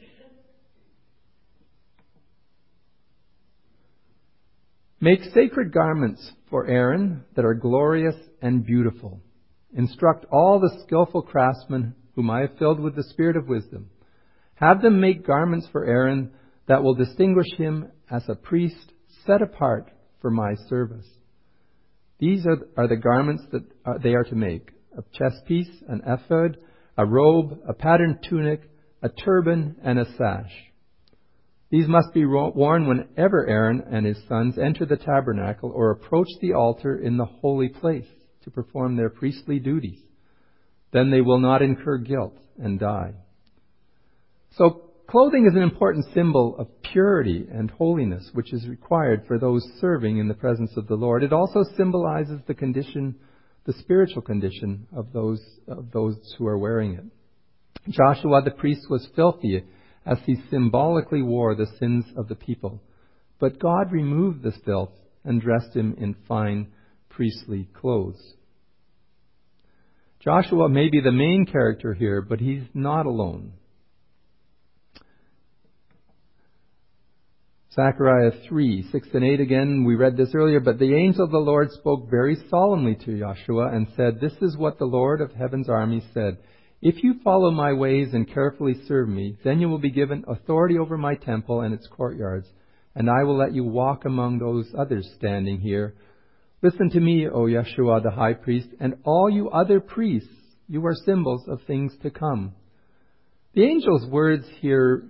Make 4.99 5.21
sacred 5.35 5.71
garments 5.71 6.31
for 6.49 6.65
Aaron 6.65 7.25
that 7.35 7.45
are 7.45 7.53
glorious 7.53 8.15
and 8.41 8.65
beautiful. 8.65 9.21
Instruct 9.77 10.25
all 10.31 10.59
the 10.59 10.81
skillful 10.83 11.21
craftsmen 11.21 11.93
whom 12.15 12.29
I 12.29 12.41
have 12.41 12.57
filled 12.57 12.79
with 12.79 12.95
the 12.95 13.03
spirit 13.03 13.37
of 13.37 13.47
wisdom. 13.47 13.89
Have 14.55 14.81
them 14.81 15.01
make 15.01 15.25
garments 15.25 15.67
for 15.71 15.85
Aaron 15.85 16.31
that 16.67 16.83
will 16.83 16.95
distinguish 16.95 17.51
him 17.57 17.91
as 18.09 18.23
a 18.27 18.35
priest 18.35 18.91
set 19.25 19.41
apart 19.41 19.91
for 20.21 20.29
my 20.29 20.55
service. 20.69 21.07
These 22.19 22.45
are, 22.45 22.57
are 22.77 22.87
the 22.87 22.95
garments 22.95 23.43
that 23.51 23.63
are, 23.85 23.99
they 23.99 24.13
are 24.13 24.23
to 24.23 24.35
make 24.35 24.71
a 24.97 25.03
chest 25.17 25.45
piece, 25.47 25.69
an 25.87 26.01
ephod, 26.05 26.57
a 26.97 27.05
robe, 27.05 27.59
a 27.67 27.73
patterned 27.73 28.19
tunic, 28.29 28.61
a 29.01 29.09
turban, 29.09 29.75
and 29.83 29.99
a 29.99 30.05
sash. 30.17 30.51
These 31.71 31.87
must 31.87 32.13
be 32.13 32.23
worn 32.23 32.87
whenever 32.87 33.47
Aaron 33.47 33.83
and 33.91 34.05
his 34.05 34.19
sons 34.29 34.59
enter 34.59 34.85
the 34.85 34.95
tabernacle 34.95 35.71
or 35.73 35.89
approach 35.89 36.27
the 36.39 36.53
altar 36.53 36.95
in 36.95 37.17
the 37.17 37.25
holy 37.25 37.69
place 37.69 38.05
to 38.43 38.51
perform 38.51 38.95
their 38.95 39.09
priestly 39.09 39.57
duties. 39.57 39.99
Then 40.93 41.09
they 41.09 41.21
will 41.21 41.39
not 41.39 41.61
incur 41.61 41.97
guilt 41.97 42.37
and 42.57 42.79
die. 42.79 43.13
So 44.51 44.91
clothing 45.07 45.47
is 45.49 45.55
an 45.55 45.63
important 45.63 46.05
symbol 46.13 46.55
of 46.57 46.67
purity 46.83 47.47
and 47.51 47.71
holiness, 47.71 48.29
which 48.33 48.53
is 48.53 48.67
required 48.67 49.25
for 49.27 49.39
those 49.39 49.63
serving 49.81 50.19
in 50.19 50.27
the 50.27 50.35
presence 50.35 50.71
of 50.77 50.87
the 50.87 50.95
Lord. 50.95 51.23
It 51.23 51.33
also 51.33 51.63
symbolizes 51.75 52.39
the 52.47 52.53
condition 52.53 53.15
the 53.65 53.73
spiritual 53.73 54.21
condition 54.21 54.87
of 54.95 55.13
those, 55.13 55.41
of 55.67 55.91
those 55.91 56.17
who 56.37 56.45
are 56.45 56.57
wearing 56.57 56.95
it. 56.95 57.05
Joshua 57.89 58.41
the 58.43 58.51
priest 58.51 58.89
was 58.89 59.07
filthy 59.15 59.63
as 60.05 60.17
he 60.25 60.35
symbolically 60.49 61.21
wore 61.21 61.55
the 61.55 61.67
sins 61.79 62.05
of 62.17 62.27
the 62.27 62.35
people. 62.35 62.81
But 63.39 63.59
God 63.59 63.91
removed 63.91 64.43
this 64.43 64.57
filth 64.65 64.91
and 65.23 65.41
dressed 65.41 65.75
him 65.75 65.95
in 65.97 66.15
fine 66.27 66.73
priestly 67.09 67.69
clothes. 67.73 68.21
Joshua 70.23 70.69
may 70.69 70.89
be 70.89 71.01
the 71.01 71.11
main 71.11 71.45
character 71.45 71.93
here, 71.93 72.21
but 72.21 72.39
he's 72.39 72.63
not 72.73 73.05
alone. 73.05 73.53
Zechariah 77.75 78.31
3, 78.47 78.87
6 78.91 79.07
and 79.13 79.23
8 79.23 79.39
again, 79.41 79.83
we 79.83 79.95
read 79.95 80.15
this 80.15 80.33
earlier, 80.33 80.59
but 80.59 80.77
the 80.79 80.95
angel 80.95 81.25
of 81.25 81.31
the 81.31 81.39
Lord 81.39 81.71
spoke 81.71 82.09
very 82.09 82.37
solemnly 82.49 82.95
to 83.03 83.19
Joshua 83.19 83.69
and 83.73 83.87
said, 83.97 84.21
This 84.21 84.35
is 84.41 84.55
what 84.55 84.77
the 84.77 84.85
Lord 84.85 85.21
of 85.21 85.33
heaven's 85.33 85.67
armies 85.67 86.03
said. 86.13 86.37
If 86.81 87.03
you 87.03 87.15
follow 87.23 87.49
my 87.49 87.73
ways 87.73 88.13
and 88.13 88.31
carefully 88.31 88.75
serve 88.87 89.09
me, 89.09 89.37
then 89.43 89.59
you 89.59 89.67
will 89.67 89.79
be 89.79 89.89
given 89.89 90.23
authority 90.27 90.77
over 90.77 90.97
my 90.97 91.15
temple 91.15 91.61
and 91.61 91.73
its 91.73 91.87
courtyards, 91.87 92.47
and 92.95 93.09
I 93.09 93.23
will 93.23 93.37
let 93.37 93.53
you 93.55 93.63
walk 93.63 94.05
among 94.05 94.37
those 94.37 94.71
others 94.77 95.09
standing 95.17 95.59
here. 95.59 95.95
Listen 96.63 96.89
to 96.91 96.99
me, 97.01 97.27
O 97.27 97.41
Yeshua 97.41 98.01
the 98.01 98.11
high 98.11 98.33
priest, 98.33 98.69
and 98.79 98.95
all 99.03 99.29
you 99.29 99.49
other 99.49 99.81
priests, 99.81 100.29
you 100.69 100.85
are 100.85 100.95
symbols 101.05 101.43
of 101.49 101.59
things 101.67 101.93
to 102.01 102.09
come. 102.09 102.53
The 103.53 103.65
angel's 103.65 104.07
words 104.09 104.45
here 104.61 105.03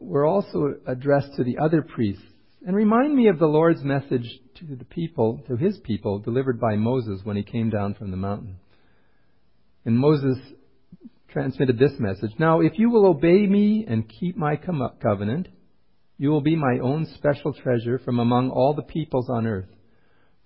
were 0.00 0.24
also 0.24 0.76
addressed 0.86 1.34
to 1.34 1.42
the 1.42 1.58
other 1.58 1.82
priests 1.82 2.22
and 2.64 2.76
remind 2.76 3.14
me 3.16 3.26
of 3.26 3.40
the 3.40 3.46
Lord's 3.46 3.82
message 3.82 4.38
to 4.60 4.76
the 4.76 4.84
people, 4.84 5.42
to 5.48 5.56
his 5.56 5.78
people, 5.78 6.20
delivered 6.20 6.60
by 6.60 6.76
Moses 6.76 7.20
when 7.24 7.36
he 7.36 7.42
came 7.42 7.70
down 7.70 7.94
from 7.94 8.12
the 8.12 8.16
mountain. 8.16 8.56
And 9.84 9.98
Moses 9.98 10.38
transmitted 11.28 11.76
this 11.76 11.98
message 11.98 12.30
Now, 12.38 12.60
if 12.60 12.78
you 12.78 12.88
will 12.88 13.06
obey 13.06 13.48
me 13.48 13.84
and 13.88 14.08
keep 14.08 14.36
my 14.36 14.54
covenant, 15.02 15.48
you 16.18 16.30
will 16.30 16.40
be 16.40 16.54
my 16.54 16.78
own 16.80 17.06
special 17.16 17.52
treasure 17.52 17.98
from 17.98 18.20
among 18.20 18.50
all 18.50 18.74
the 18.74 18.82
peoples 18.82 19.28
on 19.28 19.48
earth. 19.48 19.73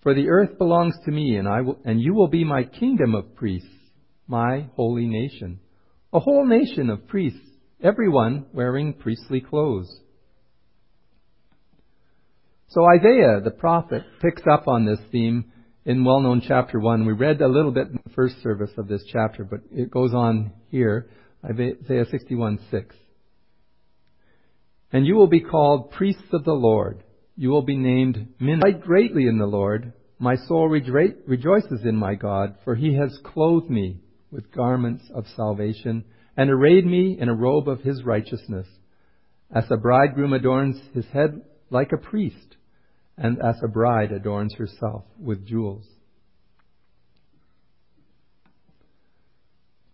For 0.09 0.15
the 0.15 0.31
earth 0.31 0.57
belongs 0.57 0.95
to 1.05 1.11
me, 1.11 1.37
and, 1.37 1.47
I 1.47 1.61
will, 1.61 1.79
and 1.85 2.01
you 2.01 2.15
will 2.15 2.29
be 2.29 2.43
my 2.43 2.63
kingdom 2.63 3.15
of 3.15 3.37
priests, 3.37 3.69
my 4.27 4.71
holy 4.75 5.05
nation. 5.05 5.61
A 6.15 6.19
whole 6.19 6.47
nation 6.47 6.89
of 6.89 7.07
priests 7.07 7.47
everyone 7.83 8.47
wearing 8.55 8.95
priestly 8.95 9.43
clothes. 9.43 9.95
So 12.69 12.87
Isaiah, 12.87 13.43
the 13.45 13.51
prophet, 13.51 14.03
picks 14.23 14.41
up 14.51 14.67
on 14.67 14.87
this 14.87 14.99
theme 15.13 15.53
in 15.85 16.07
well-known 16.07 16.41
chapter 16.41 16.81
1. 16.81 17.05
We 17.05 17.13
read 17.13 17.43
a 17.43 17.47
little 17.47 17.71
bit 17.71 17.89
in 17.89 18.01
the 18.03 18.15
first 18.15 18.43
service 18.43 18.73
of 18.79 18.89
this 18.89 19.05
chapter, 19.13 19.45
but 19.45 19.61
it 19.71 19.91
goes 19.91 20.15
on 20.15 20.53
here, 20.71 21.11
Isaiah 21.45 22.07
61, 22.11 22.61
6. 22.71 22.97
And 24.91 25.07
you 25.07 25.17
will 25.17 25.27
be 25.27 25.41
called 25.41 25.91
priests 25.91 26.33
of 26.33 26.45
the 26.45 26.55
Lord. 26.55 27.05
You 27.37 27.51
will 27.51 27.61
be 27.61 27.77
named 27.77 28.29
men. 28.41 28.61
Delight 28.61 28.81
greatly 28.81 29.27
in 29.27 29.37
the 29.37 29.45
Lord. 29.45 29.93
My 30.19 30.35
soul 30.35 30.69
rejoices 30.69 31.85
in 31.85 31.97
my 31.97 32.15
God, 32.15 32.57
for 32.65 32.75
he 32.75 32.95
has 32.95 33.19
clothed 33.25 33.71
me 33.71 34.01
with 34.31 34.53
garments 34.53 35.05
of 35.15 35.27
salvation 35.37 36.05
and 36.37 36.51
arrayed 36.51 36.85
me 36.85 37.17
in 37.19 37.29
a 37.29 37.35
robe 37.35 37.69
of 37.69 37.81
his 37.81 38.05
righteousness, 38.05 38.67
as 39.55 39.65
a 39.71 39.77
bridegroom 39.77 40.33
adorns 40.33 40.81
his 40.93 41.07
head 41.07 41.41
like 41.71 41.93
a 41.93 41.99
priest, 41.99 42.57
and 43.17 43.39
as 43.43 43.57
a 43.63 43.69
bride 43.69 44.13
adorns 44.13 44.55
herself 44.55 45.05
with 45.19 45.47
jewels. 45.47 45.85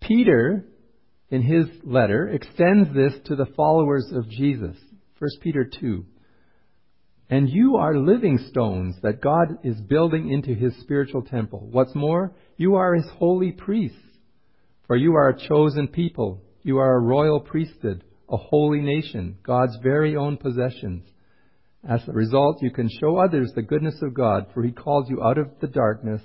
Peter, 0.00 0.64
in 1.30 1.42
his 1.42 1.66
letter, 1.82 2.28
extends 2.28 2.92
this 2.94 3.14
to 3.26 3.36
the 3.36 3.46
followers 3.56 4.10
of 4.14 4.28
Jesus. 4.28 4.76
1 5.18 5.30
Peter 5.42 5.64
2. 5.64 6.04
And 7.30 7.48
you 7.48 7.76
are 7.76 7.96
living 7.96 8.38
stones 8.50 8.96
that 9.02 9.20
God 9.20 9.58
is 9.64 9.80
building 9.80 10.30
into 10.30 10.54
his 10.54 10.74
spiritual 10.80 11.22
temple. 11.22 11.68
What's 11.70 11.94
more, 11.94 12.32
you 12.56 12.74
are 12.76 12.94
his 12.94 13.08
holy 13.18 13.52
priests 13.52 13.98
for 14.86 14.96
you 14.96 15.14
are 15.14 15.30
a 15.30 15.48
chosen 15.48 15.88
people. 15.88 16.42
You 16.62 16.78
are 16.78 16.96
a 16.96 17.00
royal 17.00 17.40
priesthood, 17.40 18.04
a 18.28 18.36
holy 18.36 18.80
nation, 18.80 19.38
God's 19.42 19.76
very 19.82 20.16
own 20.16 20.36
possessions. 20.36 21.04
As 21.86 22.06
a 22.08 22.12
result, 22.12 22.62
you 22.62 22.70
can 22.70 22.88
show 22.88 23.16
others 23.16 23.52
the 23.54 23.62
goodness 23.62 24.00
of 24.02 24.14
God, 24.14 24.46
for 24.52 24.62
He 24.62 24.72
called 24.72 25.08
you 25.08 25.22
out 25.22 25.38
of 25.38 25.50
the 25.60 25.66
darkness 25.66 26.22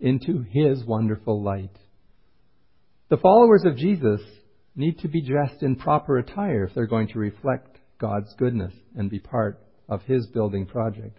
into 0.00 0.44
His 0.50 0.84
wonderful 0.84 1.42
light. 1.42 1.76
The 3.08 3.16
followers 3.16 3.64
of 3.64 3.76
Jesus 3.76 4.20
need 4.76 5.00
to 5.00 5.08
be 5.08 5.20
dressed 5.20 5.62
in 5.62 5.76
proper 5.76 6.18
attire 6.18 6.64
if 6.64 6.74
they're 6.74 6.86
going 6.86 7.08
to 7.08 7.18
reflect 7.18 7.76
God's 8.00 8.32
goodness 8.38 8.72
and 8.96 9.10
be 9.10 9.18
part 9.18 9.60
of 9.90 10.02
His 10.04 10.26
building 10.28 10.64
project. 10.64 11.18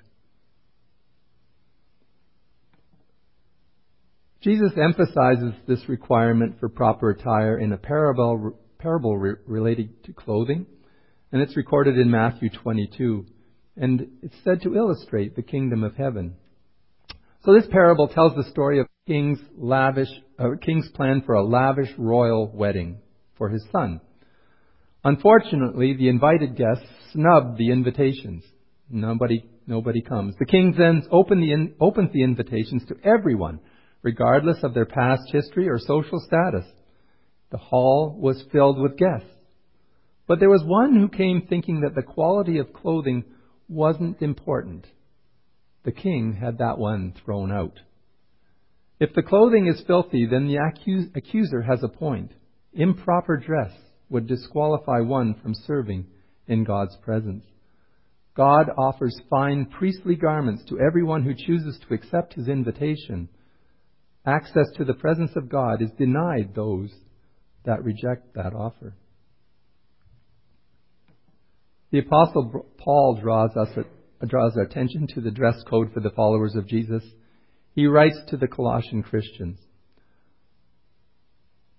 Jesus 4.41 4.71
emphasizes 4.75 5.53
this 5.67 5.88
requirement 5.88 6.60
for 6.60 6.67
proper 6.67 7.12
attire 7.12 7.60
in 7.60 7.73
a 7.73 7.77
parable, 7.77 8.57
parable 8.79 9.15
re- 9.15 9.36
related 9.45 10.03
to 10.05 10.13
clothing, 10.13 10.65
and 11.31 11.43
it's 11.43 11.55
recorded 11.55 11.99
in 11.99 12.10
Matthew 12.10 12.49
22, 12.49 13.27
and 13.77 14.07
it's 14.23 14.36
said 14.43 14.63
to 14.63 14.75
illustrate 14.75 15.36
the 15.36 15.43
kingdom 15.43 15.84
of 15.84 15.95
heaven. 15.95 16.38
So 17.45 17.53
this 17.53 17.67
parable 17.69 18.07
tells 18.07 18.34
the 18.36 18.49
story 18.49 18.79
of 18.79 18.88
king's 19.07 19.39
lavish 19.57 20.10
a 20.38 20.57
king's 20.57 20.89
plan 20.89 21.21
for 21.25 21.36
a 21.36 21.43
lavish 21.43 21.89
royal 21.97 22.51
wedding 22.53 22.99
for 23.38 23.49
his 23.49 23.65
son. 23.71 23.99
Unfortunately, 25.03 25.93
the 25.93 26.10
invited 26.10 26.55
guests 26.55 26.86
snubbed 27.12 27.57
the 27.57 27.71
invitations. 27.71 28.43
Nobody, 28.91 29.45
nobody 29.67 30.01
comes. 30.01 30.36
The 30.38 30.45
king 30.45 30.73
then 30.77 31.04
open 31.12 31.39
the 31.39 31.51
in, 31.51 31.75
opens 31.80 32.12
the 32.12 32.23
invitations 32.23 32.84
to 32.88 32.95
everyone, 33.04 33.60
regardless 34.01 34.58
of 34.63 34.73
their 34.73 34.86
past 34.86 35.23
history 35.32 35.69
or 35.69 35.80
social 35.80 36.19
status. 36.19 36.65
The 37.51 37.58
hall 37.58 38.17
was 38.19 38.43
filled 38.51 38.80
with 38.80 38.97
guests. 38.97 39.27
But 40.27 40.39
there 40.39 40.49
was 40.49 40.63
one 40.63 40.95
who 40.95 41.10
came 41.10 41.47
thinking 41.47 41.82
that 41.82 41.95
the 41.95 42.01
quality 42.01 42.58
of 42.58 42.73
clothing 42.73 43.25
wasn't 43.67 44.21
important. 44.21 44.86
The 45.84 45.91
king 45.91 46.38
had 46.41 46.60
that 46.60 46.77
one 46.77 47.13
thrown 47.23 47.51
out. 47.51 47.80
If 48.99 49.13
the 49.13 49.23
clothing 49.23 49.67
is 49.67 49.84
filthy, 49.88 50.27
then 50.27 50.47
the 50.47 50.58
accuser 51.15 51.62
has 51.63 51.82
a 51.84 51.88
point. 51.88 52.32
Improper 52.73 53.38
dress 53.38 53.71
would 54.10 54.27
disqualify 54.27 54.99
one 54.99 55.34
from 55.41 55.56
serving 55.56 56.06
in 56.47 56.63
God's 56.63 56.95
presence. 56.97 57.43
God 58.35 58.69
offers 58.77 59.19
fine 59.29 59.65
priestly 59.65 60.15
garments 60.15 60.63
to 60.69 60.79
everyone 60.79 61.23
who 61.23 61.33
chooses 61.33 61.77
to 61.79 61.93
accept 61.93 62.33
his 62.33 62.47
invitation. 62.47 63.27
Access 64.25 64.67
to 64.77 64.85
the 64.85 64.93
presence 64.93 65.31
of 65.35 65.49
God 65.49 65.81
is 65.81 65.91
denied 65.97 66.53
those 66.55 66.91
that 67.65 67.83
reject 67.83 68.33
that 68.35 68.53
offer. 68.53 68.95
The 71.91 71.99
apostle 71.99 72.65
Paul 72.77 73.19
draws 73.21 73.51
us 73.57 73.67
uh, 73.77 74.25
draws 74.25 74.55
our 74.55 74.63
attention 74.63 75.07
to 75.07 75.21
the 75.21 75.31
dress 75.31 75.61
code 75.67 75.91
for 75.93 75.99
the 75.99 76.11
followers 76.11 76.55
of 76.55 76.67
Jesus. 76.67 77.03
He 77.73 77.85
writes 77.87 78.17
to 78.29 78.37
the 78.37 78.47
Colossian 78.47 79.03
Christians, 79.03 79.59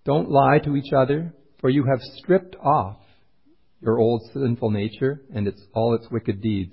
Don't 0.04 0.30
lie 0.30 0.58
to 0.64 0.76
each 0.76 0.92
other, 0.92 1.32
for 1.60 1.70
you 1.70 1.84
have 1.84 2.00
stripped 2.00 2.56
off 2.56 2.98
your 3.82 3.98
old 3.98 4.22
sinful 4.32 4.70
nature 4.70 5.20
and 5.34 5.46
its, 5.46 5.60
all 5.74 5.94
its 5.94 6.06
wicked 6.10 6.40
deeds. 6.40 6.72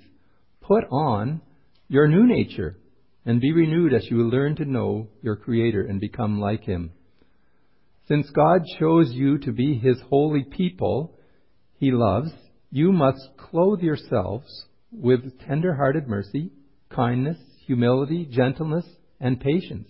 Put 0.62 0.84
on 0.90 1.42
your 1.88 2.06
new 2.06 2.26
nature 2.26 2.76
and 3.26 3.40
be 3.40 3.52
renewed 3.52 3.92
as 3.92 4.06
you 4.08 4.22
learn 4.22 4.56
to 4.56 4.64
know 4.64 5.08
your 5.20 5.36
Creator 5.36 5.82
and 5.82 6.00
become 6.00 6.40
like 6.40 6.64
Him. 6.64 6.92
Since 8.08 8.30
God 8.30 8.62
chose 8.78 9.10
you 9.12 9.38
to 9.38 9.52
be 9.52 9.76
His 9.76 10.00
holy 10.08 10.44
people 10.44 11.18
He 11.78 11.90
loves, 11.90 12.30
you 12.70 12.92
must 12.92 13.20
clothe 13.36 13.80
yourselves 13.80 14.66
with 14.92 15.40
tender-hearted 15.46 16.06
mercy, 16.06 16.50
kindness, 16.88 17.38
humility, 17.66 18.26
gentleness, 18.30 18.86
and 19.20 19.40
patience. 19.40 19.88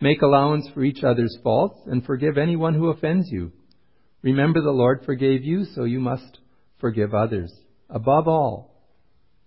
Make 0.00 0.22
allowance 0.22 0.68
for 0.74 0.82
each 0.82 1.02
other's 1.02 1.36
faults 1.42 1.78
and 1.86 2.04
forgive 2.04 2.36
anyone 2.36 2.74
who 2.74 2.88
offends 2.88 3.28
you. 3.30 3.52
Remember 4.22 4.60
the 4.60 4.70
Lord 4.70 5.02
forgave 5.04 5.44
you, 5.44 5.64
so 5.64 5.84
you 5.84 6.00
must 6.00 6.38
forgive 6.82 7.14
others. 7.14 7.50
Above 7.88 8.28
all, 8.28 8.74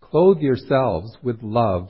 clothe 0.01 0.39
yourselves 0.39 1.15
with 1.21 1.43
love, 1.43 1.89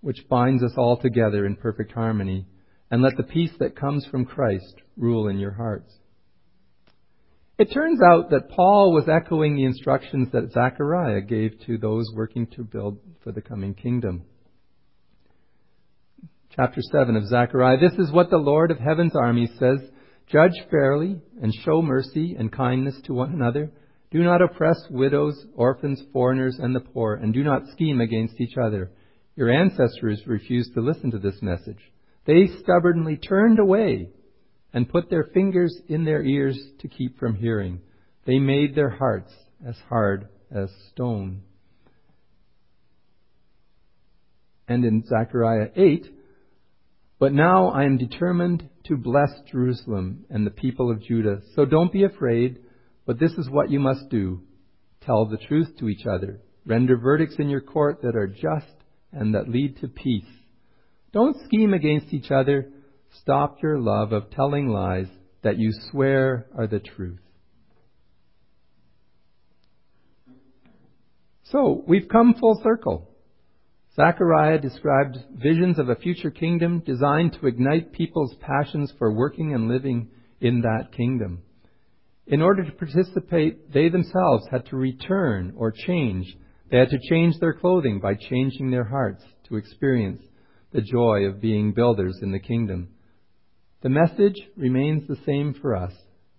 which 0.00 0.26
binds 0.30 0.62
us 0.62 0.72
all 0.78 0.96
together 0.96 1.44
in 1.44 1.56
perfect 1.56 1.92
harmony, 1.92 2.46
and 2.90 3.02
let 3.02 3.18
the 3.18 3.24
peace 3.24 3.52
that 3.58 3.76
comes 3.76 4.06
from 4.06 4.24
Christ 4.24 4.76
rule 4.96 5.28
in 5.28 5.38
your 5.38 5.52
hearts. 5.52 5.92
It 7.58 7.72
turns 7.74 8.00
out 8.00 8.30
that 8.30 8.50
Paul 8.50 8.94
was 8.94 9.08
echoing 9.08 9.56
the 9.56 9.64
instructions 9.64 10.28
that 10.32 10.52
Zechariah 10.52 11.22
gave 11.22 11.58
to 11.66 11.76
those 11.76 12.06
working 12.14 12.46
to 12.54 12.62
build 12.62 13.00
for 13.24 13.32
the 13.32 13.42
coming 13.42 13.74
kingdom. 13.74 14.22
Chapter 16.54 16.80
7 16.92 17.16
of 17.16 17.26
Zechariah 17.26 17.78
This 17.78 17.98
is 17.98 18.12
what 18.12 18.30
the 18.30 18.36
Lord 18.36 18.70
of 18.70 18.78
heaven's 18.78 19.16
armies 19.16 19.50
says 19.58 19.80
Judge 20.30 20.54
fairly 20.70 21.16
and 21.42 21.52
show 21.64 21.82
mercy 21.82 22.36
and 22.38 22.52
kindness 22.52 23.00
to 23.04 23.14
one 23.14 23.32
another. 23.32 23.72
Do 24.10 24.22
not 24.22 24.40
oppress 24.40 24.78
widows, 24.90 25.46
orphans, 25.54 26.02
foreigners, 26.12 26.58
and 26.58 26.74
the 26.74 26.80
poor, 26.80 27.14
and 27.14 27.34
do 27.34 27.44
not 27.44 27.68
scheme 27.72 28.00
against 28.00 28.40
each 28.40 28.56
other. 28.56 28.90
Your 29.36 29.50
ancestors 29.50 30.22
refused 30.26 30.74
to 30.74 30.80
listen 30.80 31.10
to 31.10 31.18
this 31.18 31.40
message. 31.42 31.78
They 32.24 32.48
stubbornly 32.62 33.16
turned 33.16 33.58
away 33.58 34.10
and 34.72 34.88
put 34.88 35.10
their 35.10 35.24
fingers 35.34 35.76
in 35.88 36.04
their 36.04 36.22
ears 36.22 36.58
to 36.80 36.88
keep 36.88 37.18
from 37.18 37.36
hearing. 37.36 37.80
They 38.26 38.38
made 38.38 38.74
their 38.74 38.90
hearts 38.90 39.32
as 39.66 39.76
hard 39.88 40.28
as 40.50 40.70
stone. 40.92 41.42
And 44.66 44.84
in 44.84 45.04
Zechariah 45.06 45.68
8, 45.76 46.06
but 47.18 47.32
now 47.32 47.68
I 47.68 47.84
am 47.84 47.98
determined 47.98 48.68
to 48.84 48.96
bless 48.96 49.30
Jerusalem 49.50 50.24
and 50.30 50.46
the 50.46 50.50
people 50.50 50.90
of 50.90 51.02
Judah. 51.02 51.40
So 51.54 51.64
don't 51.64 51.92
be 51.92 52.04
afraid, 52.04 52.60
but 53.08 53.18
this 53.18 53.32
is 53.32 53.50
what 53.50 53.72
you 53.72 53.80
must 53.80 54.08
do. 54.08 54.42
Tell 55.00 55.26
the 55.26 55.38
truth 55.48 55.76
to 55.80 55.88
each 55.88 56.06
other. 56.06 56.42
Render 56.64 56.96
verdicts 56.96 57.36
in 57.40 57.48
your 57.48 57.62
court 57.62 58.02
that 58.02 58.14
are 58.14 58.28
just 58.28 58.72
and 59.10 59.34
that 59.34 59.48
lead 59.48 59.80
to 59.80 59.88
peace. 59.88 60.30
Don't 61.12 61.42
scheme 61.46 61.74
against 61.74 62.12
each 62.12 62.30
other 62.30 62.70
Stop 63.20 63.62
your 63.62 63.78
love 63.78 64.12
of 64.12 64.30
telling 64.30 64.68
lies 64.68 65.08
that 65.42 65.58
you 65.58 65.72
swear 65.90 66.46
are 66.56 66.66
the 66.66 66.80
truth. 66.80 67.20
So, 71.44 71.82
we've 71.86 72.08
come 72.08 72.34
full 72.34 72.60
circle. 72.62 73.08
Zechariah 73.96 74.58
described 74.58 75.16
visions 75.34 75.78
of 75.78 75.88
a 75.88 75.96
future 75.96 76.30
kingdom 76.30 76.82
designed 76.84 77.32
to 77.34 77.46
ignite 77.46 77.92
people's 77.92 78.34
passions 78.40 78.92
for 78.98 79.12
working 79.12 79.54
and 79.54 79.68
living 79.68 80.10
in 80.40 80.60
that 80.60 80.92
kingdom. 80.94 81.42
In 82.28 82.42
order 82.42 82.62
to 82.62 82.72
participate, 82.72 83.72
they 83.72 83.88
themselves 83.88 84.46
had 84.50 84.66
to 84.66 84.76
return 84.76 85.54
or 85.56 85.72
change. 85.72 86.26
They 86.70 86.76
had 86.76 86.90
to 86.90 87.08
change 87.08 87.38
their 87.40 87.54
clothing 87.54 88.00
by 88.00 88.14
changing 88.14 88.70
their 88.70 88.84
hearts 88.84 89.24
to 89.48 89.56
experience 89.56 90.20
the 90.70 90.82
joy 90.82 91.22
of 91.24 91.40
being 91.40 91.72
builders 91.72 92.18
in 92.20 92.30
the 92.30 92.38
kingdom. 92.38 92.90
The 93.80 93.88
message 93.88 94.34
remains 94.56 95.08
the 95.08 95.16
same 95.24 95.54
for 95.54 95.74
us. 95.74 95.92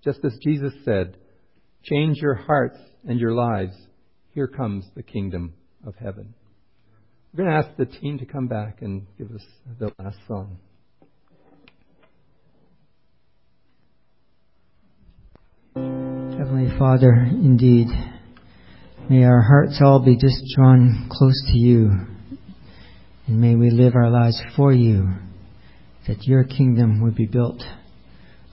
Just 0.04 0.20
as 0.24 0.38
Jesus 0.44 0.74
said, 0.86 1.18
change 1.84 2.18
your 2.18 2.36
hearts 2.36 2.78
and 3.08 3.20
your 3.20 3.34
lives. 3.34 3.76
Here 4.36 4.48
comes 4.48 4.86
the 4.96 5.02
kingdom 5.02 5.56
of 5.88 5.96
heaven. 5.96 6.36
We're 7.34 7.46
going 7.46 7.50
to 7.50 7.68
ask 7.68 7.78
the 7.78 7.86
team 7.86 8.20
to 8.20 8.26
come 8.26 8.48
back 8.48 8.84
and 8.84 9.08
give 9.18 9.32
us 9.32 9.44
the 9.80 9.92
last 9.98 10.18
song. 10.28 10.60
Heavenly 16.50 16.80
Father, 16.80 17.14
indeed, 17.14 17.86
may 19.08 19.24
our 19.24 19.40
hearts 19.40 19.82
all 19.84 20.04
be 20.04 20.18
just 20.18 20.42
drawn 20.56 21.08
close 21.12 21.40
to 21.52 21.60
you, 21.60 21.92
and 23.28 23.40
may 23.40 23.54
we 23.54 23.70
live 23.70 23.94
our 23.94 24.10
lives 24.10 24.42
for 24.56 24.74
you 24.74 25.10
that 26.08 26.24
your 26.24 26.44
kingdom 26.44 27.04
would 27.04 27.14
be 27.14 27.28
built 27.28 27.62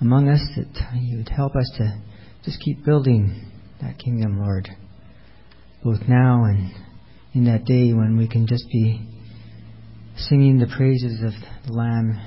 among 0.02 0.28
us, 0.28 0.42
that 0.56 0.92
you 1.00 1.16
would 1.16 1.30
help 1.30 1.56
us 1.56 1.72
to 1.78 1.98
just 2.44 2.60
keep 2.60 2.84
building 2.84 3.50
that 3.80 3.98
kingdom, 3.98 4.42
Lord, 4.42 4.68
both 5.82 6.00
now 6.06 6.44
and 6.44 6.74
in 7.32 7.44
that 7.44 7.64
day 7.64 7.94
when 7.94 8.18
we 8.18 8.28
can 8.28 8.46
just 8.46 8.66
be 8.70 9.08
singing 10.18 10.58
the 10.58 10.70
praises 10.76 11.22
of 11.22 11.32
the 11.66 11.72
Lamb 11.72 12.20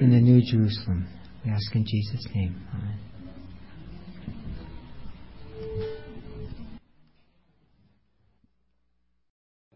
in 0.00 0.12
the 0.12 0.20
New 0.20 0.42
Jerusalem. 0.48 1.08
We 1.44 1.50
ask 1.50 1.74
in 1.74 1.84
Jesus' 1.84 2.28
name. 2.32 2.64
Amen. 2.72 3.15